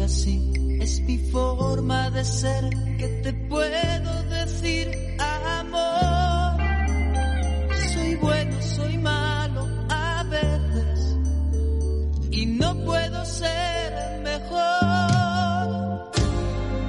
Así, 0.08 0.52
es 0.80 1.00
mi 1.02 1.18
forma 1.18 2.10
de 2.10 2.24
ser 2.24 2.64
que 2.98 3.08
te 3.22 3.32
puedo 3.50 4.22
decir 4.30 4.88
amor 5.20 6.28
bueno, 8.20 8.62
soy 8.62 8.98
malo 8.98 9.68
a 9.90 10.22
veces 10.24 11.16
y 12.30 12.46
no 12.46 12.74
puedo 12.84 13.24
ser 13.24 14.20
mejor. 14.22 16.10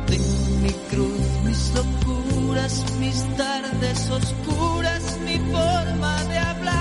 Tengo 0.07 0.59
mi 0.63 0.71
cruz, 0.89 1.27
mis 1.45 1.73
locuras, 1.75 2.85
mis 2.99 3.38
tardes 3.38 4.09
oscuras, 4.09 5.19
mi 5.25 5.38
forma 5.51 6.23
de 6.25 6.38
hablar. 6.38 6.78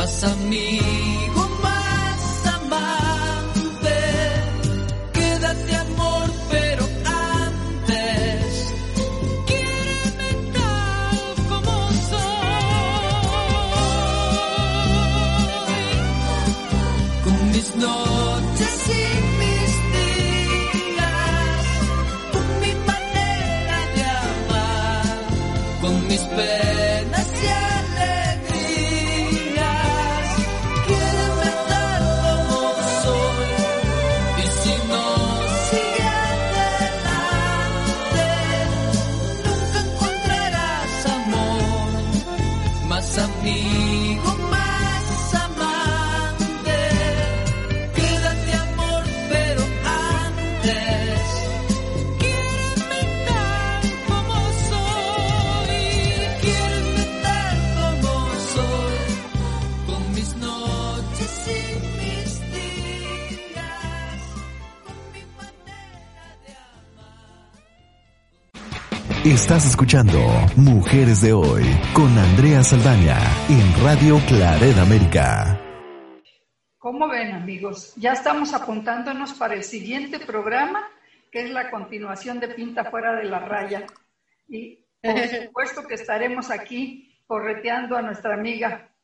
must 0.00 0.22
have 0.22 0.42
me. 0.48 1.09
Estás 69.40 69.66
escuchando 69.66 70.18
Mujeres 70.54 71.22
de 71.22 71.32
Hoy 71.32 71.64
con 71.94 72.06
Andrea 72.18 72.62
Saldaña 72.62 73.18
en 73.48 73.82
Radio 73.82 74.20
Claret 74.28 74.76
América. 74.76 75.58
¿Cómo 76.76 77.08
ven, 77.08 77.32
amigos? 77.32 77.94
Ya 77.96 78.12
estamos 78.12 78.52
apuntándonos 78.52 79.32
para 79.32 79.54
el 79.54 79.64
siguiente 79.64 80.20
programa, 80.20 80.86
que 81.32 81.44
es 81.44 81.50
la 81.50 81.70
continuación 81.70 82.38
de 82.38 82.48
Pinta 82.48 82.90
Fuera 82.90 83.14
de 83.14 83.24
la 83.24 83.38
Raya. 83.38 83.86
Y 84.46 84.84
por 85.00 85.18
supuesto 85.42 85.88
que 85.88 85.94
estaremos 85.94 86.50
aquí 86.50 87.18
correteando 87.26 87.96
a 87.96 88.02
nuestra 88.02 88.34
amiga 88.34 88.94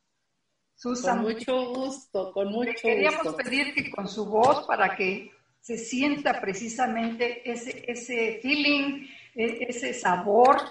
Susan. 0.75 1.23
Con 1.23 1.33
mucho 1.33 1.75
gusto, 1.75 2.33
con 2.33 2.52
mucho 2.52 2.71
Le 2.73 2.75
queríamos 2.75 3.23
gusto. 3.25 3.37
pedir 3.38 3.75
que 3.75 3.90
con 3.90 4.07
su 4.07 4.26
voz, 4.26 4.66
para 4.66 4.95
que 4.95 5.31
se 5.61 5.78
sienta 5.78 6.40
precisamente 6.43 7.50
ese, 7.50 7.85
ese 7.88 8.38
feeling, 8.43 9.07
ese 9.37 9.95
sabor 9.95 10.62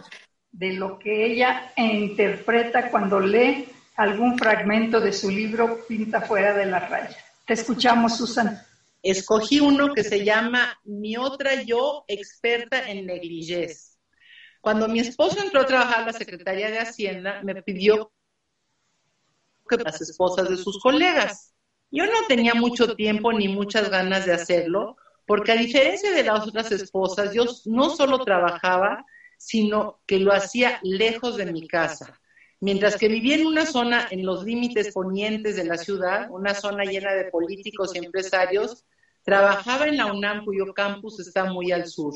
de 0.52 0.74
lo 0.74 0.98
que 0.98 1.26
ella 1.26 1.72
interpreta 1.78 2.90
cuando 2.90 3.20
lee 3.20 3.68
algún 3.96 4.38
fragmento 4.38 5.00
de 5.00 5.14
su 5.14 5.30
libro 5.30 5.86
Pinta 5.88 6.22
fuera 6.22 6.54
de 6.54 6.66
la 6.66 6.80
raya. 6.80 7.16
Te 7.46 7.54
escuchamos, 7.54 8.18
Susan. 8.18 8.60
Escogí 9.02 9.60
uno 9.60 9.94
que 9.94 10.04
se 10.04 10.26
llama 10.26 10.80
Mi 10.84 11.16
otra 11.16 11.62
yo, 11.62 12.06
experta 12.08 12.90
en 12.90 13.06
negligés. 13.06 14.00
Cuando 14.62 14.88
mi 14.88 15.00
esposo 15.00 15.44
entró 15.44 15.62
a 15.62 15.68
trabajar 15.68 16.00
a 16.00 16.06
la 16.08 16.14
Secretaría 16.14 16.72
de 16.72 16.80
Hacienda, 16.80 17.42
me 17.44 17.62
pidió 17.62 18.12
que 19.70 19.78
las 19.78 20.02
esposas 20.02 20.50
de 20.50 20.58
sus 20.58 20.80
colegas. 20.82 21.54
Yo 21.92 22.06
no 22.08 22.26
tenía 22.28 22.56
mucho 22.56 22.96
tiempo 22.96 23.32
ni 23.32 23.48
muchas 23.48 23.90
ganas 23.90 24.26
de 24.26 24.34
hacerlo, 24.34 24.98
porque 25.26 25.52
a 25.52 25.56
diferencia 25.56 26.12
de 26.12 26.24
las 26.24 26.48
otras 26.48 26.72
esposas, 26.72 27.34
yo 27.34 27.46
no 27.66 27.90
solo 27.90 28.20
trabajaba, 28.20 29.06
sino 29.38 30.02
que 30.06 30.20
lo 30.20 30.34
hacía 30.34 30.80
lejos 30.84 31.38
de 31.38 31.52
mi 31.52 31.68
casa. 31.68 32.20
Mientras 32.62 32.96
que 32.96 33.08
vivía 33.08 33.36
en 33.36 33.46
una 33.46 33.66
zona 33.66 34.08
en 34.10 34.26
los 34.26 34.44
límites 34.44 34.94
ponientes 34.94 35.56
de 35.56 35.66
la 35.66 35.78
ciudad, 35.78 36.28
una 36.32 36.54
zona 36.54 36.84
llena 36.84 37.14
de 37.14 37.26
políticos 37.26 37.92
y 37.94 38.00
empresarios, 38.00 38.86
trabajaba 39.24 39.88
en 39.88 39.98
la 39.98 40.12
UNAM 40.12 40.46
cuyo 40.46 40.74
campus 40.74 41.20
está 41.20 41.46
muy 41.46 41.72
al 41.72 41.88
sur. 41.88 42.14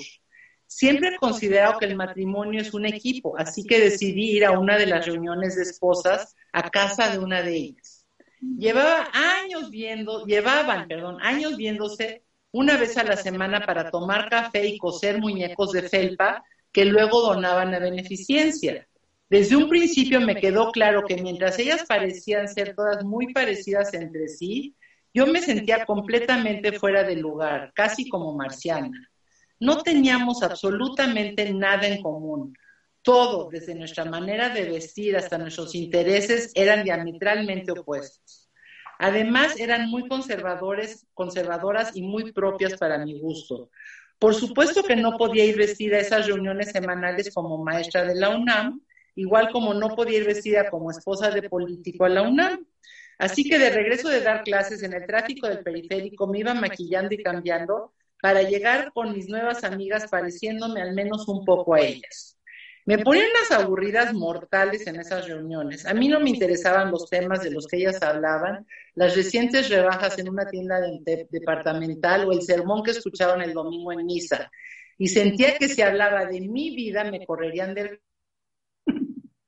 Siempre 0.66 1.10
he 1.10 1.18
considerado 1.18 1.80
que 1.80 1.86
el 1.86 1.96
matrimonio 1.96 2.62
es 2.62 2.74
un 2.74 2.86
equipo, 2.86 3.36
así 3.38 3.64
que 3.66 3.80
decidí 3.80 4.38
ir 4.38 4.46
a 4.46 4.52
una 4.52 4.78
de 4.78 4.86
las 4.86 5.06
reuniones 5.08 5.56
de 5.56 5.64
esposas 5.64 6.36
a 6.54 6.70
casa 6.70 7.10
de 7.10 7.18
una 7.18 7.42
de 7.42 7.56
ellas. 7.56 8.06
Llevaba 8.40 9.10
años 9.12 9.72
viendo, 9.72 10.26
llevaban, 10.26 10.88
perdón, 10.88 11.18
años 11.22 11.58
viéndose 11.58 12.24
una 12.52 12.78
vez 12.78 12.98
a 12.98 13.04
la 13.04 13.16
semana 13.16 13.66
para 13.66 13.92
tomar 13.92 14.30
café 14.30 14.66
y 14.66 14.78
coser 14.78 15.20
muñecos 15.20 15.72
de 15.72 15.84
felpa 15.84 16.44
que 16.72 16.86
luego 16.86 17.22
donaban 17.22 17.74
a 17.74 17.80
beneficencia. 17.80 18.88
Desde 19.30 19.56
un 19.56 19.70
principio 19.70 20.20
me 20.22 20.36
quedó 20.36 20.72
claro 20.72 21.04
que 21.08 21.22
mientras 21.22 21.60
ellas 21.60 21.86
parecían 21.88 22.48
ser 22.48 22.76
todas 22.76 23.04
muy 23.04 23.32
parecidas 23.32 23.94
entre 23.94 24.28
sí, 24.28 24.76
yo 25.14 25.28
me 25.28 25.42
sentía 25.42 25.86
completamente 25.86 26.74
fuera 26.74 27.04
de 27.04 27.16
lugar, 27.16 27.72
casi 27.76 28.10
como 28.10 28.36
marciana. 28.36 28.92
No 29.60 29.82
teníamos 29.84 30.42
absolutamente 30.42 31.52
nada 31.54 31.88
en 31.88 32.02
común. 32.02 32.54
Todo, 33.02 33.50
desde 33.50 33.76
nuestra 33.76 34.06
manera 34.06 34.50
de 34.50 34.70
vestir 34.70 35.18
hasta 35.18 35.38
nuestros 35.38 35.76
intereses, 35.76 36.52
eran 36.56 36.84
diametralmente 36.84 37.72
opuestos. 37.72 38.39
Además, 39.00 39.58
eran 39.58 39.90
muy 39.90 40.08
conservadores, 40.10 41.08
conservadoras 41.14 41.96
y 41.96 42.02
muy 42.02 42.34
propias 42.34 42.78
para 42.78 42.98
mi 42.98 43.18
gusto. 43.18 43.72
Por 44.20 44.36
supuesto 44.36 44.84
que 44.84 44.98
no 44.98 45.18
podía 45.18 45.46
ir 45.46 45.58
vestida 45.58 45.96
a 45.96 46.02
esas 46.02 46.28
reuniones 46.28 46.72
semanales 46.72 47.34
como 47.34 47.64
maestra 47.64 48.04
de 48.04 48.16
la 48.16 48.30
UNAM, 48.30 48.82
igual 49.16 49.52
como 49.52 49.74
no 49.74 49.96
podía 49.96 50.20
ir 50.20 50.26
vestida 50.26 50.70
como 50.70 50.92
esposa 50.92 51.32
de 51.32 51.50
político 51.50 52.04
a 52.04 52.10
la 52.10 52.24
UNAM. 52.24 52.66
Así 53.18 53.46
que 53.46 53.58
de 53.58 53.70
regreso 53.70 54.10
de 54.10 54.20
dar 54.20 54.44
clases 54.44 54.84
en 54.84 54.94
el 54.94 55.06
tráfico 55.06 55.48
del 55.48 55.64
periférico 55.64 56.28
me 56.28 56.40
iba 56.40 56.54
maquillando 56.54 57.16
y 57.16 57.24
cambiando 57.24 57.94
para 58.22 58.44
llegar 58.44 58.92
con 58.94 59.14
mis 59.14 59.30
nuevas 59.30 59.64
amigas 59.64 60.08
pareciéndome 60.10 60.82
al 60.82 60.94
menos 60.94 61.26
un 61.30 61.46
poco 61.46 61.74
a 61.74 61.80
ellas. 61.80 62.39
Me 62.90 63.04
ponían 63.04 63.28
unas 63.30 63.52
aburridas 63.52 64.16
mortales 64.16 64.88
en 64.88 64.96
esas 64.96 65.28
reuniones. 65.28 65.86
A 65.86 65.94
mí 65.94 66.08
no 66.08 66.20
me 66.20 66.32
interesaban 66.32 66.90
los 66.90 67.08
temas 67.08 67.44
de 67.44 67.52
los 67.52 67.68
que 67.68 67.78
ellas 67.78 68.02
hablaban, 68.02 68.66
las 68.96 69.16
recientes 69.16 69.70
rebajas 69.70 70.18
en 70.18 70.28
una 70.28 70.48
tienda 70.48 70.82
de, 70.82 70.98
de, 71.02 71.28
departamental 71.30 72.28
o 72.28 72.32
el 72.32 72.42
sermón 72.42 72.82
que 72.82 72.90
escucharon 72.90 73.44
el 73.44 73.54
domingo 73.54 73.92
en 73.92 74.08
misa. 74.08 74.50
Y 74.98 75.08
sentía 75.08 75.56
que 75.60 75.70
si 75.70 75.84
hablaba 75.84 76.26
de 76.26 76.42
mi 76.42 76.76
vida 76.76 77.04
me 77.04 77.24
correrían 77.28 77.76
del 77.76 78.02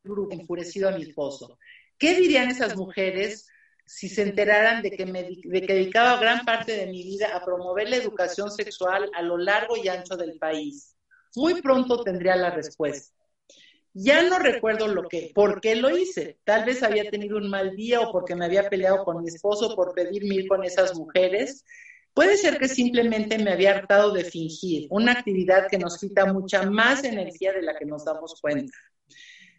grupo 0.04 0.36
enfurecido 0.36 0.90
a 0.90 0.92
mi 0.92 1.02
esposo. 1.02 1.58
¿Qué 1.98 2.14
dirían 2.14 2.52
esas 2.52 2.78
mujeres 2.78 3.50
si 3.88 4.08
se 4.08 4.22
enteraran 4.22 4.84
de 4.84 4.92
que, 4.92 5.08
me, 5.08 5.24
de 5.24 5.62
que 5.66 5.74
dedicaba 5.74 6.20
gran 6.20 6.46
parte 6.46 6.74
de 6.74 6.86
mi 6.86 7.02
vida 7.02 7.36
a 7.36 7.44
promover 7.44 7.90
la 7.90 7.96
educación 7.96 8.52
sexual 8.52 9.10
a 9.16 9.24
lo 9.24 9.40
largo 9.40 9.78
y 9.78 9.88
ancho 9.88 10.16
del 10.16 10.38
país? 10.38 10.96
Muy 11.36 11.60
pronto 11.60 12.04
tendría 12.04 12.36
la 12.36 12.52
respuesta. 12.52 13.21
Ya 13.94 14.24
no 14.24 14.40
recuerdo 14.40 14.88
lo 14.88 15.08
que, 15.10 15.32
por 15.36 15.60
qué 15.60 15.76
lo 15.76 15.96
hice. 15.96 16.40
Tal 16.46 16.66
vez 16.66 16.82
había 16.82 17.10
tenido 17.10 17.38
un 17.38 17.50
mal 17.50 17.76
día 17.76 18.00
o 18.00 18.12
porque 18.12 18.36
me 18.36 18.46
había 18.46 18.70
peleado 18.70 19.04
con 19.04 19.22
mi 19.22 19.28
esposo 19.28 19.76
por 19.76 19.94
pedirme 19.94 20.36
ir 20.36 20.48
con 20.48 20.64
esas 20.64 20.96
mujeres. 20.98 21.66
Puede 22.14 22.38
ser 22.38 22.58
que 22.58 22.68
simplemente 22.68 23.38
me 23.38 23.52
había 23.52 23.72
hartado 23.72 24.12
de 24.12 24.24
fingir, 24.26 24.88
una 24.90 25.14
actividad 25.14 25.68
que 25.70 25.78
nos 25.78 25.98
quita 25.98 26.26
mucha 26.26 26.64
más 26.70 27.04
energía 27.04 27.54
de 27.54 27.62
la 27.62 27.78
que 27.78 27.86
nos 27.86 28.06
damos 28.06 28.40
cuenta. 28.42 28.74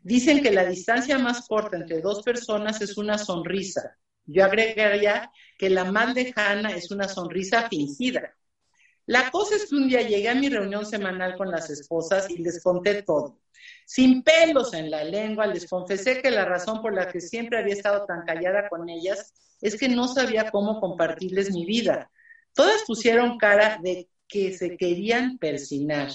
Dicen 0.03 0.43
que 0.43 0.51
la 0.51 0.65
distancia 0.65 1.19
más 1.19 1.47
corta 1.47 1.77
entre 1.77 2.01
dos 2.01 2.23
personas 2.23 2.81
es 2.81 2.99
una 2.99 3.19
sonrisa. 3.19 3.97
Yo 4.25 4.45
agregaría 4.45 5.31
que 5.59 5.71
la 5.71 5.85
más 5.85 6.15
lejana 6.15 6.71
es 6.71 6.91
una 6.91 7.09
sonrisa 7.09 7.69
fingida. 7.69 8.35
La 9.07 9.31
cosa 9.31 9.57
es 9.57 9.69
que 9.69 9.75
un 9.75 9.89
día 9.89 10.03
llegué 10.03 10.29
a 10.29 10.35
mi 10.35 10.49
reunión 10.49 10.87
semanal 10.87 11.37
con 11.37 11.51
las 11.51 11.69
esposas 11.71 12.31
y 12.31 12.39
les 12.39 12.63
conté 12.63 13.03
todo. 13.03 13.41
Sin 13.85 14.23
pelos 14.23 14.75
en 14.75 14.91
la 14.91 15.05
lengua, 15.05 15.47
les 15.47 15.69
confesé 15.69 16.23
que 16.23 16.31
la 16.31 16.45
razón 16.45 16.81
por 16.81 16.95
la 16.95 17.09
que 17.09 17.21
siempre 17.21 17.59
había 17.59 17.75
estado 17.75 18.07
tan 18.07 18.25
callada 18.25 18.69
con 18.69 18.89
ellas 18.89 19.33
es 19.61 19.79
que 19.79 19.89
no 19.89 20.09
sabía 20.09 20.51
cómo 20.51 20.81
compartirles 20.81 21.53
mi 21.53 21.65
vida. 21.67 22.11
Todas 22.55 22.83
pusieron 22.87 23.39
cara 23.39 23.79
de 23.83 24.09
que 24.29 24.53
se 24.57 24.77
querían 24.77 25.39
persinar. 25.39 26.11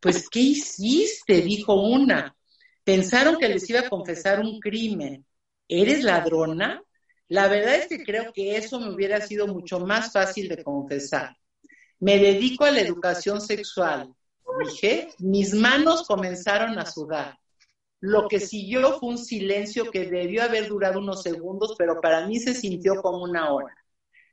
Pues, 0.00 0.28
¿qué 0.28 0.40
hiciste? 0.40 1.42
dijo 1.42 1.74
una. 1.74 2.36
Pensaron 2.84 3.36
que 3.38 3.48
les 3.48 3.68
iba 3.68 3.80
a 3.80 3.88
confesar 3.88 4.40
un 4.40 4.58
crimen. 4.60 5.26
¿Eres 5.68 6.02
ladrona? 6.02 6.82
La 7.28 7.48
verdad 7.48 7.76
es 7.76 7.86
que 7.86 8.02
creo 8.02 8.32
que 8.32 8.56
eso 8.56 8.80
me 8.80 8.92
hubiera 8.92 9.20
sido 9.20 9.46
mucho 9.46 9.78
más 9.78 10.12
fácil 10.12 10.48
de 10.48 10.64
confesar. 10.64 11.36
Me 12.00 12.18
dedico 12.18 12.64
a 12.64 12.70
la 12.70 12.80
educación 12.80 13.40
sexual. 13.40 14.14
Dije, 14.64 15.10
mis 15.18 15.54
manos 15.54 16.06
comenzaron 16.06 16.78
a 16.78 16.86
sudar. 16.86 17.38
Lo 18.00 18.26
que 18.26 18.40
siguió 18.40 18.98
fue 18.98 19.10
un 19.10 19.18
silencio 19.18 19.90
que 19.90 20.06
debió 20.06 20.42
haber 20.42 20.68
durado 20.68 20.98
unos 20.98 21.22
segundos, 21.22 21.74
pero 21.76 22.00
para 22.00 22.26
mí 22.26 22.40
se 22.40 22.54
sintió 22.54 22.96
como 23.02 23.22
una 23.22 23.52
hora. 23.52 23.76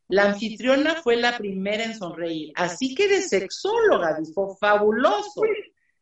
La 0.07 0.23
anfitriona 0.23 0.95
fue 1.01 1.17
la 1.17 1.37
primera 1.37 1.83
en 1.83 1.97
sonreír. 1.97 2.53
Así 2.55 2.95
que 2.95 3.09
de 3.09 3.21
sexóloga, 3.21 4.17
dijo, 4.17 4.55
fabuloso. 4.55 5.41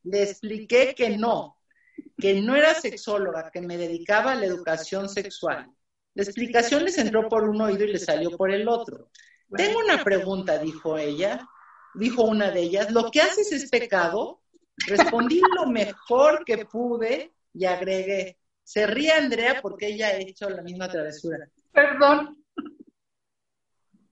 Le 0.03 0.21
expliqué 0.21 0.93
que 0.93 1.17
no, 1.17 1.57
que 2.15 2.39
no 2.39 2.55
era 2.55 2.75
sexóloga, 2.75 3.49
que 3.49 3.61
me 3.61 3.77
dedicaba 3.77 4.33
a 4.33 4.35
la 4.35 4.45
educación 4.45 5.09
sexual. 5.09 5.71
La 6.13 6.23
explicación 6.23 6.83
les 6.85 6.99
entró 6.99 7.27
por 7.27 7.43
un 7.49 7.59
oído 7.59 7.83
y 7.85 7.93
les 7.93 8.05
salió 8.05 8.37
por 8.37 8.51
el 8.51 8.67
otro. 8.67 9.09
Tengo 9.55 9.79
una 9.79 10.03
pregunta, 10.03 10.59
dijo 10.59 10.97
ella, 10.97 11.47
dijo 11.97 12.23
una 12.23 12.51
de 12.51 12.61
ellas, 12.61 12.91
¿lo 12.91 13.09
que 13.11 13.21
haces 13.21 13.51
es 13.51 13.69
pecado? 13.69 14.41
Respondí 14.87 15.41
lo 15.55 15.67
mejor 15.67 16.43
que 16.45 16.65
pude 16.65 17.33
y 17.53 17.65
agregué, 17.65 18.37
se 18.63 18.87
ríe 18.87 19.11
Andrea 19.11 19.61
porque 19.61 19.87
ella 19.87 20.07
ha 20.07 20.17
hecho 20.17 20.49
la 20.49 20.61
misma 20.61 20.89
travesura. 20.89 21.47
Perdón. 21.71 22.43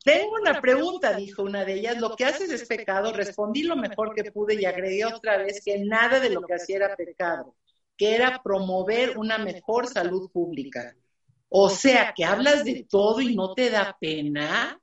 Tengo 0.03 0.35
una 0.41 0.59
pregunta, 0.59 1.13
dijo 1.13 1.43
una 1.43 1.65
de 1.65 1.73
ellas. 1.73 1.99
Lo 1.99 2.15
que 2.15 2.25
haces 2.25 2.51
es 2.51 2.67
pecado. 2.67 3.13
Respondí 3.13 3.63
lo 3.63 3.75
mejor 3.75 4.13
que 4.13 4.31
pude 4.31 4.55
y 4.55 4.65
agregué 4.65 5.05
otra 5.05 5.37
vez 5.37 5.61
que 5.63 5.79
nada 5.79 6.19
de 6.19 6.29
lo 6.29 6.41
que 6.41 6.55
hacía 6.55 6.75
era 6.75 6.95
pecado, 6.95 7.55
que 7.97 8.13
era 8.13 8.41
promover 8.43 9.17
una 9.17 9.37
mejor 9.37 9.87
salud 9.87 10.29
pública. 10.29 10.93
O 11.49 11.69
sea, 11.69 12.13
que 12.15 12.25
hablas 12.25 12.63
de 12.63 12.85
todo 12.89 13.21
y 13.21 13.35
no 13.35 13.53
te 13.53 13.69
da 13.69 13.95
pena. 13.99 14.79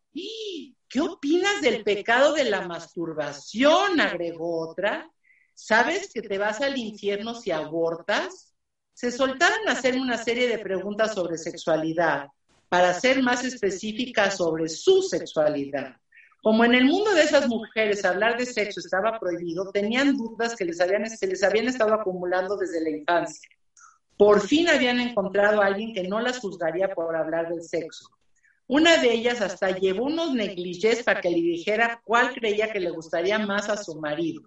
¿Qué 0.90 1.00
opinas 1.00 1.60
del 1.62 1.84
pecado 1.84 2.32
de 2.34 2.44
la 2.46 2.62
masturbación? 2.62 4.00
agregó 4.00 4.68
otra. 4.68 5.08
¿Sabes 5.54 6.10
que 6.12 6.20
te 6.20 6.36
vas 6.36 6.60
al 6.60 6.76
infierno 6.76 7.36
si 7.36 7.52
abortas? 7.52 8.56
Se 8.92 9.12
soltaron 9.12 9.68
a 9.68 9.72
hacer 9.72 9.94
una 9.94 10.18
serie 10.18 10.48
de 10.48 10.58
preguntas 10.58 11.14
sobre 11.14 11.38
sexualidad 11.38 12.26
para 12.68 12.92
ser 12.92 13.22
más 13.22 13.44
específica 13.44 14.32
sobre 14.32 14.68
su 14.68 15.02
sexualidad. 15.02 15.94
Como 16.42 16.64
en 16.64 16.74
el 16.74 16.86
mundo 16.86 17.14
de 17.14 17.22
esas 17.22 17.46
mujeres 17.46 18.04
hablar 18.04 18.36
de 18.36 18.46
sexo 18.46 18.80
estaba 18.80 19.16
prohibido, 19.20 19.70
tenían 19.70 20.16
dudas 20.16 20.56
que 20.56 20.64
les 20.64 20.80
habían, 20.80 21.08
se 21.08 21.26
les 21.28 21.44
habían 21.44 21.68
estado 21.68 21.94
acumulando 21.94 22.56
desde 22.56 22.82
la 22.82 22.90
infancia. 22.90 23.48
Por 24.16 24.40
fin 24.40 24.68
habían 24.68 24.98
encontrado 24.98 25.62
a 25.62 25.66
alguien 25.66 25.94
que 25.94 26.08
no 26.08 26.18
las 26.18 26.40
juzgaría 26.40 26.92
por 26.92 27.14
hablar 27.14 27.48
del 27.48 27.62
sexo. 27.62 28.08
Una 28.72 28.98
de 28.98 29.12
ellas 29.12 29.40
hasta 29.40 29.76
llevó 29.76 30.04
unos 30.04 30.32
negligés 30.32 31.02
para 31.02 31.20
que 31.20 31.28
le 31.28 31.38
dijera 31.38 32.00
cuál 32.04 32.32
creía 32.32 32.72
que 32.72 32.78
le 32.78 32.90
gustaría 32.90 33.36
más 33.36 33.68
a 33.68 33.76
su 33.76 33.96
marido. 33.96 34.42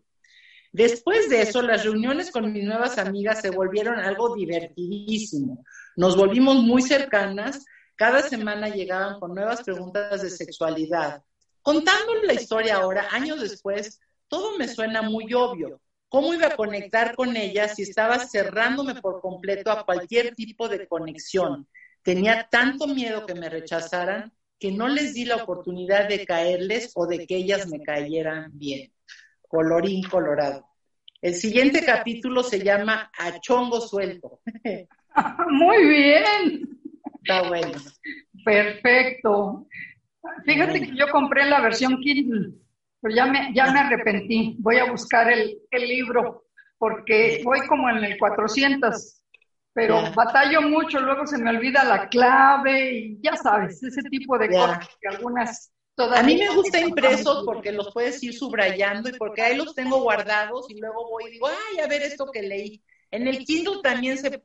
Después 0.72 1.30
de 1.30 1.42
eso, 1.42 1.62
las 1.62 1.84
reuniones 1.84 2.32
con 2.32 2.54
mis 2.54 2.64
nuevas 2.64 2.98
amigas 2.98 3.42
se 3.42 3.50
volvieron 3.50 4.00
algo 4.00 4.34
divertidísimo. 4.34 5.66
Nos 5.98 6.16
volvimos 6.16 6.56
muy 6.56 6.82
cercanas 6.82 7.66
cada 7.98 8.22
semana 8.22 8.70
llegaban 8.70 9.20
con 9.20 9.36
nuevas 9.36 9.62
preguntas 9.62 10.22
de 10.22 10.30
sexualidad. 10.30 11.22
Contando 11.62 12.14
la 12.24 12.32
historia 12.32 12.78
ahora, 12.78 13.10
años 13.12 13.42
después, 13.42 14.00
todo 14.30 14.58
me 14.58 14.70
suena 14.70 15.02
muy 15.02 15.34
obvio. 15.34 15.82
¿Cómo 16.08 16.34
iba 16.34 16.48
a 16.48 16.56
conectar 16.56 17.14
con 17.14 17.36
ellas 17.36 17.76
si 17.76 17.82
estaba 17.82 18.20
cerrándome 18.20 19.02
por 19.02 19.20
completo 19.20 19.70
a 19.70 19.84
cualquier 19.84 20.34
tipo 20.34 20.70
de 20.70 20.88
conexión? 20.88 21.68
Tenía 22.04 22.48
tanto 22.50 22.88
miedo 22.88 23.26
que 23.26 23.34
me 23.34 23.50
rechazaran 23.50 24.32
que 24.60 24.72
no 24.72 24.88
les 24.88 25.14
di 25.14 25.26
la 25.26 25.38
oportunidad 25.38 26.08
de 26.08 26.26
caerles 26.26 26.92
o 26.96 27.08
de 27.08 27.26
que 27.26 27.38
ellas 27.38 27.68
me 27.68 27.82
cayeran 27.82 28.52
bien. 28.54 28.94
Colorín 29.42 30.04
colorado. 30.04 30.68
El 31.22 31.36
siguiente 31.36 31.86
capítulo 31.86 32.44
se 32.44 32.60
llama 32.60 33.10
A 33.18 33.40
Chongo 33.40 33.80
Suelto. 33.80 34.42
Muy 35.50 35.88
bien. 35.88 36.80
Está 37.22 37.48
bueno. 37.48 37.72
Perfecto. 38.44 39.68
Fíjate 40.46 40.82
que 40.82 40.96
yo 40.96 41.08
compré 41.10 41.46
la 41.46 41.62
versión 41.62 41.98
Kindle, 42.02 42.54
pero 43.00 43.16
ya 43.16 43.26
me, 43.26 43.54
ya 43.54 43.72
me 43.72 43.80
arrepentí. 43.80 44.58
Voy 44.60 44.78
a 44.78 44.92
buscar 44.92 45.32
el, 45.32 45.60
libro 45.72 46.46
porque 46.78 47.42
voy 47.44 47.66
como 47.68 47.90
en 47.90 48.04
el 48.04 48.18
400, 48.18 49.23
pero 49.74 50.12
batallo 50.14 50.62
mucho, 50.62 51.00
luego 51.00 51.26
se 51.26 51.38
me 51.38 51.50
olvida 51.50 51.84
la 51.84 52.08
clave 52.08 52.92
y 52.94 53.22
ya 53.22 53.36
sabes, 53.36 53.82
ese 53.82 54.04
tipo 54.04 54.38
de 54.38 54.50
cosas 54.50 54.88
que 55.02 55.08
algunas 55.08 55.72
A 55.98 56.24
mí 56.24 56.38
me 56.38 56.56
gusta 56.56 56.80
impresos 56.80 57.44
porque 57.44 57.72
los 57.72 57.92
puedes 57.92 58.22
ir 58.24 58.34
subrayando 58.34 59.10
y 59.10 59.14
porque 59.14 59.42
ahí 59.42 59.58
los 59.58 59.74
tengo 59.74 60.02
guardados 60.02 60.70
y 60.70 60.80
luego 60.80 61.10
voy 61.10 61.26
y 61.26 61.32
digo, 61.32 61.48
ay, 61.48 61.80
a 61.80 61.88
ver 61.88 62.04
esto 62.04 62.30
que 62.32 62.44
leí. 62.44 62.84
En 63.10 63.28
el 63.28 63.46
Kindle 63.46 63.82
también 63.82 64.18
se 64.18 64.44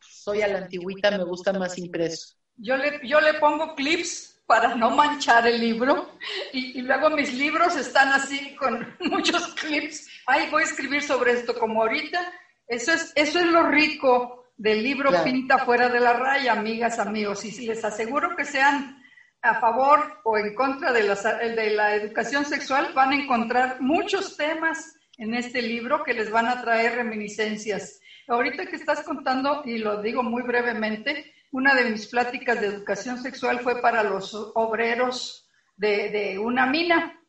soy 0.00 0.42
a 0.42 0.48
la 0.48 0.58
antigüita, 0.58 1.10
me 1.12 1.24
gusta 1.24 1.52
más 1.52 1.78
impreso. 1.78 2.34
Yo 2.56 2.76
le, 2.76 3.00
yo 3.06 3.20
le 3.20 3.34
pongo 3.34 3.74
clips 3.74 4.42
para 4.46 4.74
no 4.74 4.90
manchar 4.90 5.46
el 5.46 5.60
libro 5.60 6.10
y, 6.52 6.80
luego 6.82 7.10
mis 7.10 7.32
libros 7.34 7.76
están 7.76 8.08
así 8.08 8.54
con 8.56 8.96
muchos 9.00 9.54
clips. 9.54 10.08
Ay, 10.26 10.48
voy 10.50 10.62
a 10.62 10.66
escribir 10.66 11.02
sobre 11.02 11.32
esto 11.32 11.54
como 11.58 11.82
ahorita. 11.82 12.32
Eso 12.66 12.92
es, 12.92 13.12
eso 13.14 13.38
es 13.38 13.46
lo 13.46 13.64
rico 13.64 14.46
del 14.56 14.82
libro 14.82 15.10
Pinta 15.22 15.58
fuera 15.58 15.88
de 15.88 16.00
la 16.00 16.14
raya, 16.14 16.52
amigas, 16.52 16.98
amigos. 16.98 17.44
Y 17.44 17.66
les 17.66 17.84
aseguro 17.84 18.34
que 18.36 18.44
sean 18.44 19.02
a 19.42 19.60
favor 19.60 20.20
o 20.24 20.38
en 20.38 20.54
contra 20.54 20.92
de 20.92 21.04
la, 21.04 21.14
de 21.14 21.70
la 21.70 21.94
educación 21.94 22.44
sexual, 22.44 22.92
van 22.94 23.12
a 23.12 23.16
encontrar 23.16 23.80
muchos 23.80 24.36
temas 24.36 24.96
en 25.18 25.34
este 25.34 25.62
libro 25.62 26.02
que 26.02 26.14
les 26.14 26.30
van 26.30 26.48
a 26.48 26.60
traer 26.62 26.96
reminiscencias 26.96 28.00
Ahorita 28.28 28.66
que 28.66 28.76
estás 28.76 29.02
contando, 29.02 29.62
y 29.64 29.78
lo 29.78 30.02
digo 30.02 30.22
muy 30.22 30.42
brevemente, 30.42 31.32
una 31.52 31.74
de 31.74 31.90
mis 31.90 32.08
pláticas 32.08 32.60
de 32.60 32.66
educación 32.66 33.22
sexual 33.22 33.60
fue 33.60 33.80
para 33.80 34.02
los 34.02 34.34
obreros 34.34 35.48
de, 35.76 36.36
una 36.42 36.66
mina. 36.66 37.20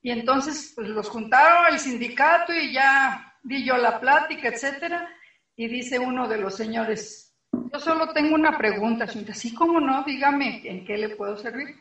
Y 0.00 0.10
entonces 0.10 0.72
pues, 0.74 0.88
los 0.88 1.08
juntaron 1.10 1.66
al 1.66 1.78
sindicato 1.78 2.54
y 2.54 2.72
ya 2.72 3.29
di 3.42 3.64
yo 3.64 3.76
la 3.76 4.00
plática, 4.00 4.48
etcétera. 4.48 5.08
Y 5.56 5.68
dice 5.68 5.98
uno 5.98 6.28
de 6.28 6.38
los 6.38 6.56
señores, 6.56 7.36
yo 7.52 7.78
solo 7.78 8.12
tengo 8.12 8.34
una 8.34 8.56
pregunta, 8.56 9.04
así 9.04 9.54
como 9.54 9.80
no, 9.80 10.04
dígame, 10.04 10.62
¿en 10.64 10.84
qué 10.84 10.96
le 10.96 11.16
puedo 11.16 11.36
servir? 11.36 11.76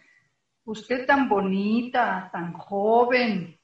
Usted 0.65 1.05
tan 1.05 1.29
bonita, 1.29 2.29
tan 2.31 2.53
joven, 2.53 3.59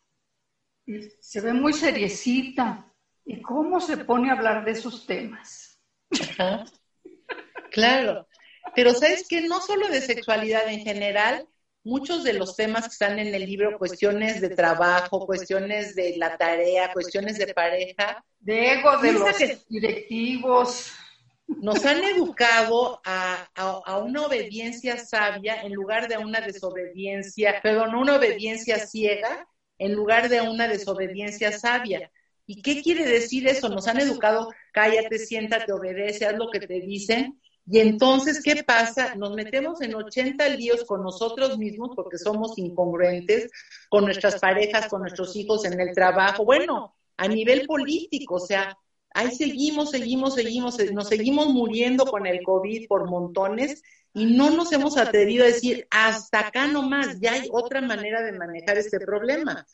y 0.85 1.01
se 1.19 1.41
ve 1.41 1.53
muy 1.53 1.73
seriecita. 1.73 2.91
¿Y 3.25 3.41
cómo 3.41 3.79
se 3.79 3.97
pone 3.97 4.29
a 4.29 4.33
hablar 4.33 4.63
de 4.63 4.71
esos 4.71 5.05
temas? 5.05 5.81
Claro, 7.71 8.27
pero 8.75 8.93
sabes 8.93 9.27
que 9.27 9.41
no 9.41 9.59
solo 9.59 9.89
de 9.89 9.99
sexualidad 9.99 10.67
en 10.69 10.81
general, 10.81 11.47
muchos 11.85 12.23
de 12.23 12.33
los 12.33 12.55
temas 12.55 12.85
que 12.85 12.91
están 12.91 13.19
en 13.19 13.33
el 13.33 13.45
libro, 13.45 13.77
cuestiones 13.77 14.41
de 14.41 14.49
trabajo, 14.49 15.25
cuestiones 15.25 15.95
de 15.95 16.15
la 16.17 16.35
tarea, 16.35 16.91
cuestiones 16.91 17.37
de 17.37 17.53
pareja, 17.53 18.25
de 18.39 18.73
ego 18.73 18.97
de 18.97 19.13
los 19.13 19.37
directivos. 19.69 20.91
Nos 21.47 21.85
han 21.85 22.03
educado 22.03 22.99
a, 23.05 23.47
a, 23.53 23.97
una 23.99 24.25
obediencia 24.25 24.97
sabia 24.97 25.61
en 25.61 25.73
lugar 25.73 26.07
de 26.07 26.17
una 26.17 26.41
desobediencia, 26.41 27.61
perdón, 27.61 27.93
una 27.93 28.15
obediencia 28.15 28.79
ciega 28.79 29.47
en 29.77 29.93
lugar 29.93 30.27
de 30.27 30.41
una 30.41 30.67
desobediencia 30.67 31.51
sabia. 31.51 32.11
¿Y 32.47 32.63
qué 32.63 32.81
quiere 32.81 33.05
decir 33.05 33.47
eso? 33.47 33.69
Nos 33.69 33.87
han 33.87 33.99
educado, 33.99 34.49
cállate, 34.71 35.19
siéntate, 35.19 35.71
obedece, 35.71 36.25
haz 36.25 36.35
lo 36.35 36.49
que 36.49 36.61
te 36.61 36.79
dicen. 36.79 37.39
Y 37.67 37.79
entonces, 37.79 38.41
¿qué 38.43 38.63
pasa? 38.63 39.15
Nos 39.15 39.33
metemos 39.33 39.81
en 39.81 39.95
80 39.95 40.49
líos 40.49 40.83
con 40.83 41.01
nosotros 41.01 41.57
mismos 41.57 41.91
porque 41.95 42.17
somos 42.17 42.57
incongruentes, 42.57 43.51
con 43.89 44.05
nuestras 44.05 44.39
parejas, 44.39 44.87
con 44.87 45.01
nuestros 45.01 45.35
hijos 45.35 45.65
en 45.65 45.79
el 45.79 45.93
trabajo. 45.95 46.45
Bueno, 46.45 46.95
a 47.17 47.27
nivel 47.27 47.65
político, 47.65 48.35
o 48.35 48.39
sea, 48.39 48.77
ahí 49.15 49.31
seguimos, 49.31 49.91
seguimos, 49.91 50.35
seguimos, 50.35 50.77
nos 50.91 51.07
seguimos 51.07 51.47
muriendo 51.47 52.05
con 52.05 52.27
el 52.27 52.43
COVID 52.43 52.87
por 52.87 53.09
montones 53.09 53.81
y 54.13 54.25
no 54.25 54.51
nos 54.51 54.71
hemos 54.71 54.97
atrevido 54.97 55.43
a 55.43 55.47
decir, 55.47 55.87
hasta 55.89 56.47
acá 56.47 56.67
nomás, 56.67 57.19
ya 57.19 57.33
hay 57.33 57.49
otra 57.51 57.81
manera 57.81 58.21
de 58.21 58.31
manejar 58.31 58.77
este 58.77 58.99
problema. 58.99 59.65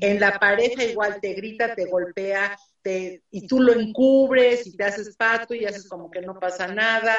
En 0.00 0.20
la 0.20 0.38
pareja 0.38 0.84
igual 0.84 1.18
te 1.20 1.32
grita, 1.32 1.74
te 1.74 1.86
golpea, 1.86 2.58
te, 2.86 3.24
y 3.32 3.48
tú 3.48 3.58
lo 3.58 3.72
encubres 3.72 4.64
y 4.64 4.76
te 4.76 4.84
haces 4.84 5.16
pato 5.16 5.54
y 5.54 5.64
haces 5.64 5.88
como 5.88 6.08
que 6.08 6.20
no 6.20 6.38
pasa 6.38 6.68
nada. 6.68 7.16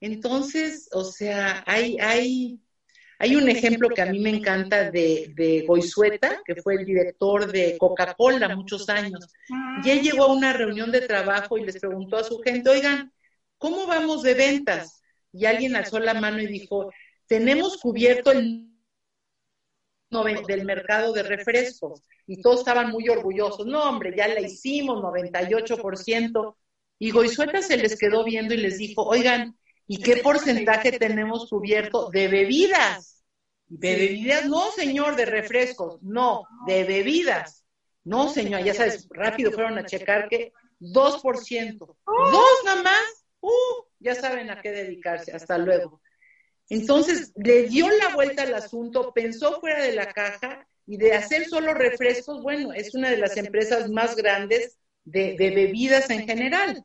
Entonces, 0.00 0.88
o 0.92 1.04
sea, 1.04 1.62
hay, 1.66 1.98
hay, 2.00 2.58
hay 3.18 3.36
un 3.36 3.50
ejemplo 3.50 3.90
que 3.90 4.00
a 4.00 4.06
mí 4.06 4.18
me 4.18 4.30
encanta 4.30 4.90
de, 4.90 5.30
de 5.34 5.66
Goizueta, 5.66 6.40
que 6.42 6.56
fue 6.62 6.76
el 6.76 6.86
director 6.86 7.52
de 7.52 7.76
Coca-Cola 7.76 8.56
muchos 8.56 8.88
años. 8.88 9.26
Y 9.84 9.90
él 9.90 10.00
llegó 10.00 10.24
a 10.24 10.32
una 10.32 10.54
reunión 10.54 10.90
de 10.90 11.02
trabajo 11.02 11.58
y 11.58 11.66
les 11.66 11.78
preguntó 11.78 12.16
a 12.16 12.24
su 12.24 12.38
gente, 12.38 12.70
oigan, 12.70 13.12
¿cómo 13.58 13.86
vamos 13.86 14.22
de 14.22 14.32
ventas? 14.32 15.02
Y 15.34 15.44
alguien 15.44 15.76
alzó 15.76 15.98
la 15.98 16.14
mano 16.14 16.40
y 16.40 16.46
dijo, 16.46 16.90
tenemos 17.26 17.76
cubierto 17.76 18.32
el 18.32 18.70
del 20.10 20.64
mercado 20.64 21.12
de 21.12 21.22
refrescos 21.22 22.02
y 22.26 22.40
todos 22.40 22.60
estaban 22.60 22.90
muy 22.90 23.08
orgullosos. 23.08 23.66
No, 23.66 23.82
hombre, 23.82 24.14
ya 24.16 24.28
la 24.28 24.40
hicimos, 24.40 25.02
98%. 25.02 26.56
Y 26.98 27.10
Goizueta 27.10 27.62
se 27.62 27.76
les 27.76 27.98
quedó 27.98 28.24
viendo 28.24 28.54
y 28.54 28.58
les 28.58 28.78
dijo, 28.78 29.04
oigan, 29.04 29.56
¿y 29.86 29.98
qué 29.98 30.16
porcentaje 30.16 30.92
tenemos 30.92 31.48
cubierto 31.48 32.08
de 32.10 32.28
bebidas? 32.28 33.22
De 33.66 33.96
bebidas, 33.96 34.46
no, 34.46 34.70
señor, 34.72 35.14
de 35.14 35.26
refrescos, 35.26 35.98
no, 36.02 36.44
de 36.66 36.84
bebidas. 36.84 37.64
No, 38.04 38.30
señor, 38.30 38.64
ya 38.64 38.72
sabes, 38.72 39.06
rápido 39.10 39.52
fueron 39.52 39.76
a 39.78 39.84
checar 39.84 40.28
que 40.28 40.52
2%. 40.80 41.78
¿Dos 41.78 42.64
nada 42.64 42.82
más? 42.82 43.26
Uh, 43.40 43.84
ya 44.00 44.14
saben 44.14 44.50
a 44.50 44.62
qué 44.62 44.70
dedicarse. 44.70 45.32
Hasta 45.32 45.58
luego. 45.58 46.00
Entonces, 46.68 47.32
le 47.36 47.64
dio 47.64 47.88
la 47.88 48.14
vuelta 48.14 48.42
al 48.42 48.54
asunto, 48.54 49.12
pensó 49.14 49.58
fuera 49.60 49.82
de 49.82 49.94
la 49.94 50.12
caja 50.12 50.66
y 50.86 50.96
de 50.96 51.14
hacer 51.14 51.46
solo 51.46 51.74
refrescos, 51.74 52.42
bueno, 52.42 52.72
es 52.72 52.94
una 52.94 53.10
de 53.10 53.18
las 53.18 53.36
empresas 53.36 53.90
más 53.90 54.16
grandes 54.16 54.78
de, 55.04 55.36
bebidas 55.38 56.10
en 56.10 56.26
general. 56.26 56.84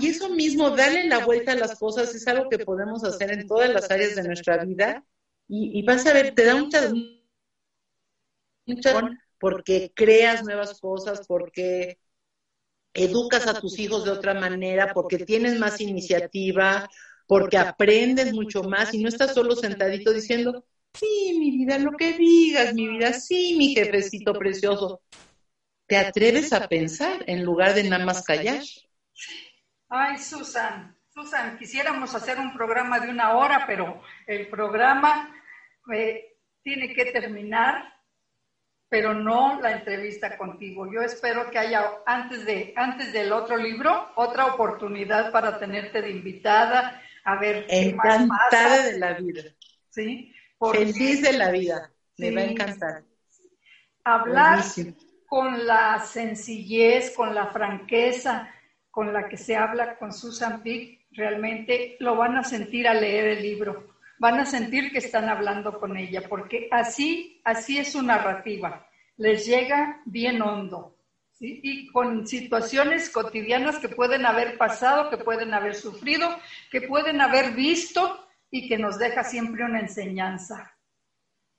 Y 0.00 0.08
eso 0.08 0.30
mismo, 0.30 0.70
darle 0.70 1.04
la 1.04 1.26
vuelta 1.26 1.52
a 1.52 1.56
las 1.56 1.78
cosas, 1.78 2.14
es 2.14 2.26
algo 2.26 2.48
que 2.48 2.58
podemos 2.58 3.04
hacer 3.04 3.32
en 3.32 3.46
todas 3.46 3.70
las 3.70 3.90
áreas 3.90 4.14
de 4.14 4.22
nuestra 4.22 4.64
vida. 4.64 5.04
Y, 5.46 5.82
vas 5.84 6.06
a 6.06 6.12
ver, 6.12 6.34
te 6.34 6.44
da 6.44 6.56
mucha, 6.56 6.90
mucha 8.66 9.10
porque 9.38 9.92
creas 9.94 10.42
nuevas 10.44 10.80
cosas, 10.80 11.26
porque 11.26 11.98
educas 12.94 13.46
a 13.46 13.60
tus 13.60 13.78
hijos 13.78 14.04
de 14.04 14.10
otra 14.10 14.34
manera, 14.34 14.92
porque 14.92 15.18
tienes 15.18 15.58
más 15.58 15.80
iniciativa, 15.80 16.88
porque 17.28 17.58
aprendes 17.58 18.32
mucho 18.32 18.64
más 18.64 18.94
y 18.94 19.02
no 19.02 19.08
estás 19.10 19.34
solo 19.34 19.54
sentadito 19.54 20.14
diciendo, 20.14 20.64
sí, 20.94 21.36
mi 21.38 21.50
vida, 21.50 21.78
lo 21.78 21.92
que 21.92 22.14
digas, 22.14 22.74
mi 22.74 22.88
vida, 22.88 23.12
sí, 23.12 23.54
mi 23.58 23.74
jefecito 23.74 24.32
precioso. 24.32 25.02
Te 25.86 25.98
atreves 25.98 26.54
a 26.54 26.66
pensar 26.66 27.22
en 27.26 27.44
lugar 27.44 27.74
de 27.74 27.84
nada 27.84 28.04
más 28.04 28.24
callar. 28.24 28.62
Ay, 29.90 30.16
Susan, 30.16 30.96
Susan, 31.10 31.58
quisiéramos 31.58 32.14
hacer 32.14 32.38
un 32.38 32.54
programa 32.54 32.98
de 32.98 33.10
una 33.10 33.36
hora, 33.36 33.64
pero 33.66 34.02
el 34.26 34.48
programa 34.48 35.30
eh, 35.94 36.34
tiene 36.62 36.94
que 36.94 37.06
terminar, 37.06 37.92
pero 38.88 39.12
no 39.12 39.60
la 39.60 39.72
entrevista 39.72 40.38
contigo. 40.38 40.90
Yo 40.90 41.02
espero 41.02 41.50
que 41.50 41.58
haya, 41.58 41.90
antes, 42.06 42.46
de, 42.46 42.72
antes 42.74 43.12
del 43.12 43.32
otro 43.32 43.58
libro, 43.58 44.12
otra 44.16 44.46
oportunidad 44.46 45.30
para 45.30 45.58
tenerte 45.58 46.00
de 46.00 46.10
invitada, 46.10 47.02
a 47.24 47.36
ver. 47.36 47.66
Encantada 47.68 48.84
de 48.84 48.98
la 48.98 49.14
vida. 49.14 49.42
Sí. 49.90 50.34
Feliz 50.72 51.22
de 51.22 51.32
la 51.32 51.50
vida. 51.50 51.90
Me 52.16 52.30
va 52.30 52.40
a 52.40 52.44
encantar. 52.44 53.04
Hablar 54.04 54.62
con 55.26 55.66
la 55.66 56.00
sencillez, 56.00 57.12
con 57.14 57.34
la 57.34 57.48
franqueza 57.48 58.52
con 58.98 59.12
la 59.12 59.28
que 59.28 59.36
se 59.36 59.54
habla 59.54 59.96
con 59.96 60.12
Susan 60.12 60.60
Pick, 60.60 61.06
realmente 61.12 61.96
lo 62.00 62.16
van 62.16 62.36
a 62.36 62.42
sentir 62.42 62.88
al 62.88 63.00
leer 63.00 63.28
el 63.28 63.42
libro. 63.44 63.94
Van 64.18 64.40
a 64.40 64.44
sentir 64.44 64.90
que 64.90 64.98
están 64.98 65.28
hablando 65.28 65.78
con 65.78 65.96
ella, 65.96 66.22
porque 66.28 66.66
así, 66.72 67.40
así 67.44 67.78
es 67.78 67.92
su 67.92 68.02
narrativa. 68.02 68.88
Les 69.16 69.46
llega 69.46 70.02
bien 70.04 70.42
hondo. 70.42 70.97
Y 71.40 71.86
con 71.92 72.26
situaciones 72.26 73.10
cotidianas 73.10 73.78
que 73.78 73.88
pueden 73.88 74.26
haber 74.26 74.58
pasado, 74.58 75.08
que 75.08 75.18
pueden 75.18 75.54
haber 75.54 75.74
sufrido, 75.74 76.28
que 76.70 76.82
pueden 76.82 77.20
haber 77.20 77.52
visto 77.52 78.26
y 78.50 78.68
que 78.68 78.78
nos 78.78 78.98
deja 78.98 79.22
siempre 79.22 79.64
una 79.64 79.80
enseñanza. 79.80 80.76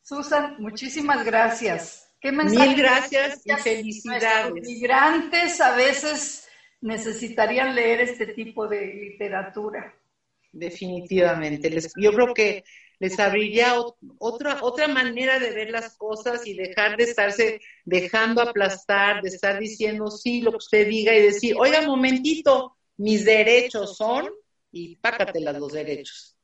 Susan, 0.01 0.55
muchísimas 0.59 1.23
gracias. 1.23 2.09
¿Qué 2.19 2.31
Mil 2.31 2.75
gracias 2.75 3.41
y 3.45 3.53
felicidades. 3.53 4.49
Los 4.49 4.67
migrantes 4.67 5.61
a 5.61 5.75
veces 5.75 6.49
necesitarían 6.81 7.75
leer 7.75 8.01
este 8.01 8.27
tipo 8.27 8.67
de 8.67 8.87
literatura. 8.87 9.93
Definitivamente. 10.51 11.69
yo 11.97 12.11
creo 12.11 12.33
que 12.33 12.63
les 12.99 13.17
abriría 13.19 13.75
otra, 14.17 14.59
otra 14.61 14.87
manera 14.87 15.39
de 15.39 15.51
ver 15.51 15.69
las 15.69 15.95
cosas 15.95 16.45
y 16.45 16.53
dejar 16.53 16.97
de 16.97 17.05
estarse 17.05 17.61
dejando 17.85 18.41
aplastar, 18.41 19.21
de 19.21 19.29
estar 19.29 19.57
diciendo 19.57 20.11
sí 20.11 20.41
lo 20.41 20.51
que 20.51 20.57
usted 20.57 20.87
diga 20.87 21.15
y 21.15 21.21
decir, 21.21 21.55
oiga, 21.57 21.81
momentito, 21.81 22.75
mis 22.97 23.23
derechos 23.23 23.95
son, 23.95 24.29
y 24.71 24.97
pácatelas 24.97 25.57
los 25.57 25.71
derechos. 25.71 26.37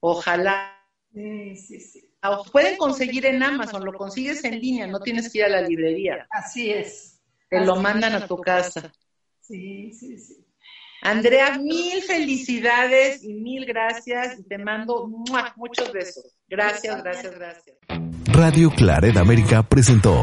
Ojalá. 0.00 0.76
Sí, 1.12 1.56
sí, 1.56 1.80
sí. 1.80 2.10
Pueden 2.52 2.76
conseguir 2.76 3.26
en 3.26 3.42
Amazon, 3.42 3.84
lo 3.84 3.92
consigues 3.92 4.44
en 4.44 4.60
línea, 4.60 4.86
no 4.86 5.00
tienes 5.00 5.32
que 5.32 5.38
ir 5.38 5.44
a 5.44 5.48
la 5.48 5.62
librería. 5.62 6.26
Así 6.30 6.70
es. 6.70 7.20
Te 7.48 7.60
lo 7.64 7.76
mandan 7.76 8.14
a 8.14 8.26
tu 8.26 8.40
casa. 8.40 8.92
Sí, 9.40 9.92
sí, 9.92 10.18
sí. 10.18 10.44
Andrea, 11.02 11.58
mil 11.58 12.02
felicidades 12.02 13.24
y 13.24 13.34
mil 13.34 13.66
gracias. 13.66 14.38
Y 14.38 14.44
te 14.44 14.58
mando 14.58 15.08
muchos 15.56 15.92
besos. 15.92 16.36
Gracias, 16.48 17.02
gracias, 17.02 17.34
gracias. 17.34 17.76
Radio 18.32 18.70
Claret 18.70 19.16
América 19.16 19.62
presentó 19.62 20.22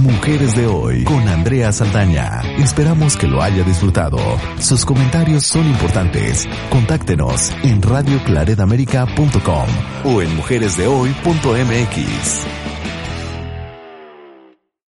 Mujeres 0.00 0.54
de 0.54 0.66
Hoy 0.66 1.04
con 1.04 1.26
Andrea 1.26 1.72
Saldaña. 1.72 2.42
Esperamos 2.58 3.16
que 3.16 3.26
lo 3.26 3.42
haya 3.42 3.64
disfrutado. 3.64 4.18
Sus 4.58 4.84
comentarios 4.84 5.44
son 5.44 5.66
importantes. 5.66 6.46
Contáctenos 6.70 7.50
en 7.64 7.82
radioclaredamerica.com 7.82 9.66
o 10.04 10.22
en 10.22 10.36
mujeresdehoy.mx. 10.36 12.65